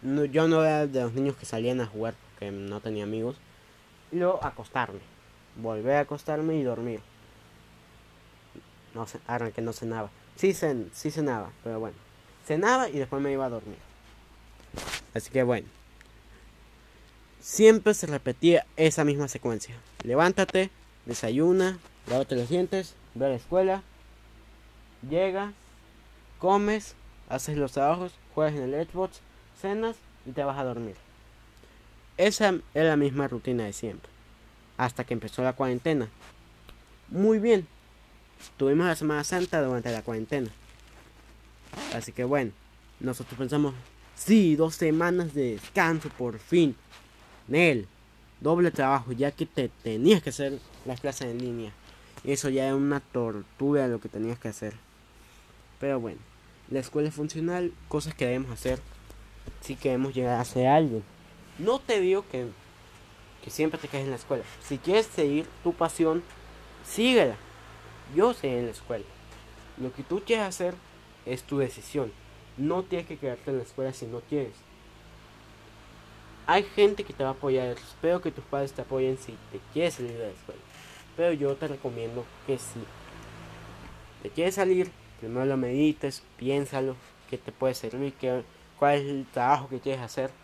yo 0.01 0.47
no 0.47 0.63
era 0.63 0.87
de 0.87 1.01
los 1.01 1.13
niños 1.13 1.35
que 1.35 1.45
salían 1.45 1.81
a 1.81 1.87
jugar 1.87 2.13
porque 2.31 2.51
no 2.51 2.79
tenía 2.79 3.03
amigos. 3.03 3.35
Luego 4.11 4.43
acostarme. 4.43 4.99
Volver 5.55 5.95
a 5.95 5.99
acostarme 6.01 6.55
y 6.55 6.63
dormir. 6.63 7.01
No 8.93 9.07
sé, 9.07 9.19
ahora 9.27 9.51
que 9.51 9.61
no 9.61 9.73
cenaba. 9.73 10.09
Sí, 10.35 10.53
sí 10.53 11.11
cenaba, 11.11 11.51
pero 11.63 11.79
bueno. 11.79 11.95
Cenaba 12.45 12.89
y 12.89 12.97
después 12.97 13.21
me 13.21 13.31
iba 13.31 13.45
a 13.45 13.49
dormir. 13.49 13.77
Así 15.13 15.29
que 15.31 15.43
bueno. 15.43 15.67
Siempre 17.39 17.93
se 17.93 18.07
repetía 18.07 18.65
esa 18.77 19.03
misma 19.03 19.27
secuencia. 19.27 19.75
Levántate, 20.03 20.69
desayuna, 21.05 21.79
lávate 22.07 22.35
los 22.35 22.49
dientes, 22.49 22.95
ve 23.15 23.25
a 23.25 23.29
la 23.29 23.35
escuela, 23.35 23.83
llega, 25.09 25.53
comes, 26.39 26.95
haces 27.29 27.57
los 27.57 27.71
trabajos, 27.71 28.13
juegas 28.35 28.55
en 28.55 28.73
el 28.73 28.87
Xbox, 28.87 29.21
cenas 29.59 29.95
y 30.25 30.31
te 30.31 30.43
vas 30.43 30.59
a 30.59 30.63
dormir. 30.63 30.95
Esa 32.21 32.53
es 32.75 32.83
la 32.83 32.97
misma 32.97 33.27
rutina 33.27 33.63
de 33.63 33.73
siempre. 33.73 34.07
Hasta 34.77 35.03
que 35.03 35.15
empezó 35.15 35.41
la 35.41 35.53
cuarentena. 35.53 36.07
Muy 37.09 37.39
bien. 37.39 37.65
Tuvimos 38.57 38.85
la 38.85 38.95
Semana 38.95 39.23
Santa 39.23 39.59
durante 39.63 39.91
la 39.91 40.03
cuarentena. 40.03 40.51
Así 41.95 42.11
que 42.11 42.23
bueno, 42.23 42.51
nosotros 42.99 43.39
pensamos, 43.39 43.73
sí, 44.13 44.55
dos 44.55 44.75
semanas 44.75 45.33
de 45.33 45.53
descanso 45.53 46.09
por 46.09 46.37
fin. 46.37 46.75
Nel, 47.47 47.87
doble 48.39 48.69
trabajo, 48.69 49.13
ya 49.13 49.31
que 49.31 49.47
te 49.47 49.69
tenías 49.81 50.21
que 50.21 50.29
hacer 50.29 50.59
las 50.85 51.01
clases 51.01 51.25
en 51.25 51.39
línea. 51.39 51.71
Eso 52.23 52.49
ya 52.49 52.67
es 52.67 52.75
una 52.75 52.99
tortura 52.99 53.87
lo 53.87 53.99
que 53.99 54.09
tenías 54.09 54.37
que 54.37 54.49
hacer. 54.49 54.75
Pero 55.79 55.99
bueno, 55.99 56.19
la 56.69 56.81
escuela 56.81 57.09
es 57.09 57.15
funcional, 57.15 57.73
cosas 57.87 58.13
que 58.13 58.25
debemos 58.25 58.51
hacer 58.51 58.79
si 59.61 59.75
queremos 59.75 60.13
llegar 60.13 60.39
a 60.39 60.45
ser 60.45 60.67
alguien. 60.67 61.03
No 61.61 61.77
te 61.77 61.99
digo 61.99 62.25
que, 62.27 62.47
que 63.43 63.51
siempre 63.51 63.79
te 63.79 63.87
quedes 63.87 64.05
en 64.05 64.09
la 64.09 64.15
escuela. 64.15 64.43
Si 64.63 64.79
quieres 64.79 65.05
seguir 65.05 65.45
tu 65.63 65.73
pasión, 65.73 66.23
síguela. 66.83 67.35
Yo 68.15 68.33
sé 68.33 68.57
en 68.57 68.65
la 68.65 68.71
escuela. 68.71 69.05
Lo 69.77 69.93
que 69.93 70.01
tú 70.01 70.23
quieres 70.25 70.45
hacer 70.45 70.73
es 71.25 71.43
tu 71.43 71.59
decisión. 71.59 72.11
No 72.57 72.81
tienes 72.81 73.07
que 73.07 73.17
quedarte 73.17 73.51
en 73.51 73.57
la 73.57 73.63
escuela 73.63 73.93
si 73.93 74.07
no 74.07 74.21
quieres. 74.21 74.55
Hay 76.47 76.63
gente 76.63 77.03
que 77.03 77.13
te 77.13 77.23
va 77.23 77.29
a 77.29 77.33
apoyar. 77.33 77.77
Espero 77.77 78.21
que 78.21 78.31
tus 78.31 78.43
padres 78.43 78.73
te 78.73 78.81
apoyen 78.81 79.19
si 79.19 79.33
te 79.51 79.59
quieres 79.71 79.93
salir 79.93 80.13
de 80.13 80.25
la 80.25 80.31
escuela. 80.31 80.61
Pero 81.15 81.33
yo 81.33 81.55
te 81.55 81.67
recomiendo 81.67 82.25
que 82.47 82.57
si 82.57 82.79
te 84.23 84.31
quieres 84.31 84.55
salir, 84.55 84.91
primero 85.19 85.45
lo 85.45 85.57
medites, 85.57 86.23
piénsalo, 86.37 86.95
qué 87.29 87.37
te 87.37 87.51
puede 87.51 87.75
servir, 87.75 88.13
qué, 88.13 88.43
cuál 88.79 88.95
es 88.95 89.05
el 89.05 89.27
trabajo 89.31 89.69
que 89.69 89.79
quieres 89.79 90.01
hacer. 90.01 90.40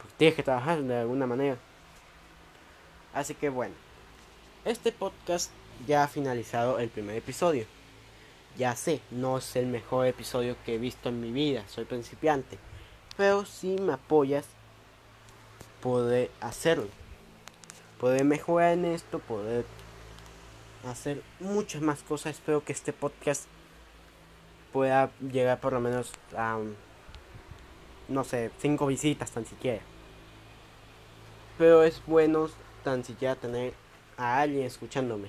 Porque 0.00 0.16
tienes 0.16 0.36
que 0.36 0.42
trabajar 0.42 0.82
de 0.82 0.96
alguna 0.96 1.26
manera. 1.26 1.56
Así 3.12 3.34
que 3.34 3.48
bueno, 3.48 3.74
este 4.64 4.92
podcast 4.92 5.50
ya 5.86 6.04
ha 6.04 6.08
finalizado 6.08 6.78
el 6.78 6.88
primer 6.88 7.16
episodio. 7.16 7.66
Ya 8.56 8.74
sé, 8.76 9.00
no 9.10 9.38
es 9.38 9.56
el 9.56 9.66
mejor 9.66 10.06
episodio 10.06 10.56
que 10.64 10.74
he 10.74 10.78
visto 10.78 11.08
en 11.08 11.20
mi 11.20 11.32
vida, 11.32 11.64
soy 11.68 11.84
principiante. 11.84 12.58
Pero 13.16 13.44
si 13.44 13.76
me 13.76 13.92
apoyas, 13.92 14.46
poder 15.82 16.30
hacerlo. 16.40 16.88
Poder 17.98 18.24
mejorar 18.24 18.72
en 18.72 18.86
esto, 18.86 19.18
poder 19.18 19.64
hacer 20.88 21.22
muchas 21.38 21.82
más 21.82 22.02
cosas. 22.02 22.36
Espero 22.36 22.64
que 22.64 22.72
este 22.72 22.92
podcast 22.92 23.44
pueda 24.72 25.10
llegar 25.20 25.60
por 25.60 25.72
lo 25.72 25.80
menos 25.80 26.12
a, 26.36 26.58
no 28.08 28.24
sé, 28.24 28.50
cinco 28.60 28.86
visitas 28.86 29.30
tan 29.30 29.44
siquiera. 29.44 29.82
Pero 31.60 31.82
es 31.82 32.00
bueno 32.06 32.48
tan 32.82 33.04
siquiera 33.04 33.36
tener 33.36 33.74
a 34.16 34.40
alguien 34.40 34.64
escuchándome. 34.64 35.28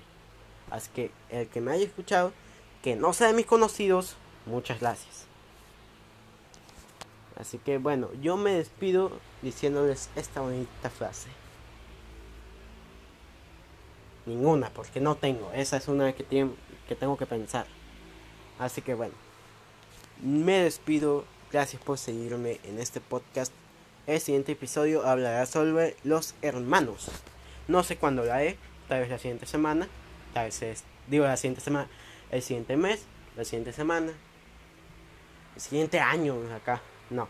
Así 0.69 0.89
que 0.95 1.11
el 1.29 1.49
que 1.49 1.59
me 1.59 1.73
haya 1.73 1.83
escuchado, 1.83 2.31
que 2.81 2.95
no 2.95 3.11
sea 3.11 3.27
de 3.27 3.33
mis 3.33 3.45
conocidos, 3.45 4.15
muchas 4.45 4.79
gracias. 4.79 5.25
Así 7.35 7.57
que 7.57 7.79
bueno, 7.79 8.07
yo 8.21 8.37
me 8.37 8.53
despido 8.53 9.11
diciéndoles 9.41 10.09
esta 10.15 10.39
bonita 10.39 10.89
frase. 10.89 11.27
Ninguna, 14.25 14.69
porque 14.69 15.01
no 15.01 15.15
tengo. 15.15 15.51
Esa 15.53 15.75
es 15.75 15.89
una 15.89 16.13
que, 16.13 16.23
que 16.23 16.95
tengo 16.95 17.17
que 17.17 17.25
pensar. 17.25 17.65
Así 18.57 18.81
que 18.81 18.93
bueno, 18.93 19.15
me 20.23 20.63
despido. 20.63 21.25
Gracias 21.51 21.83
por 21.83 21.97
seguirme 21.97 22.61
en 22.63 22.79
este 22.79 23.01
podcast. 23.01 23.51
El 24.07 24.19
siguiente 24.19 24.53
episodio 24.53 25.05
hablará 25.05 25.45
sobre 25.45 25.95
los 26.03 26.33
hermanos. 26.41 27.11
No 27.67 27.83
sé 27.83 27.97
cuándo 27.97 28.25
lo 28.25 28.33
haré, 28.33 28.57
tal 28.87 29.01
vez 29.01 29.09
la 29.09 29.19
siguiente 29.19 29.45
semana, 29.45 29.87
tal 30.33 30.45
vez 30.45 30.59
es, 30.63 30.83
digo 31.05 31.25
la 31.25 31.37
siguiente 31.37 31.61
semana, 31.61 31.87
el 32.31 32.41
siguiente 32.41 32.77
mes, 32.77 33.05
la 33.35 33.45
siguiente 33.45 33.73
semana, 33.73 34.11
el 35.55 35.61
siguiente 35.61 35.99
año 35.99 36.35
acá, 36.55 36.81
no. 37.11 37.27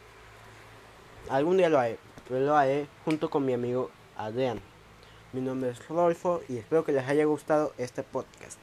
Algún 1.29 1.57
día 1.57 1.67
lo 1.67 1.77
haré, 1.77 1.97
pero 2.29 2.39
lo 2.39 2.55
haré 2.55 2.88
junto 3.03 3.29
con 3.29 3.45
mi 3.45 3.51
amigo 3.51 3.91
Adrián. 4.15 4.62
Mi 5.34 5.41
nombre 5.41 5.71
es 5.71 5.88
Rodolfo 5.89 6.41
y 6.47 6.57
espero 6.57 6.86
que 6.86 6.93
les 6.93 7.05
haya 7.05 7.25
gustado 7.25 7.73
este 7.77 8.01
podcast. 8.01 8.60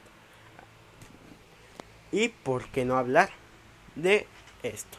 Y 2.11 2.29
por 2.29 2.67
qué 2.69 2.85
no 2.85 2.97
hablar 2.97 3.29
de 3.95 4.25
esto. 4.63 4.97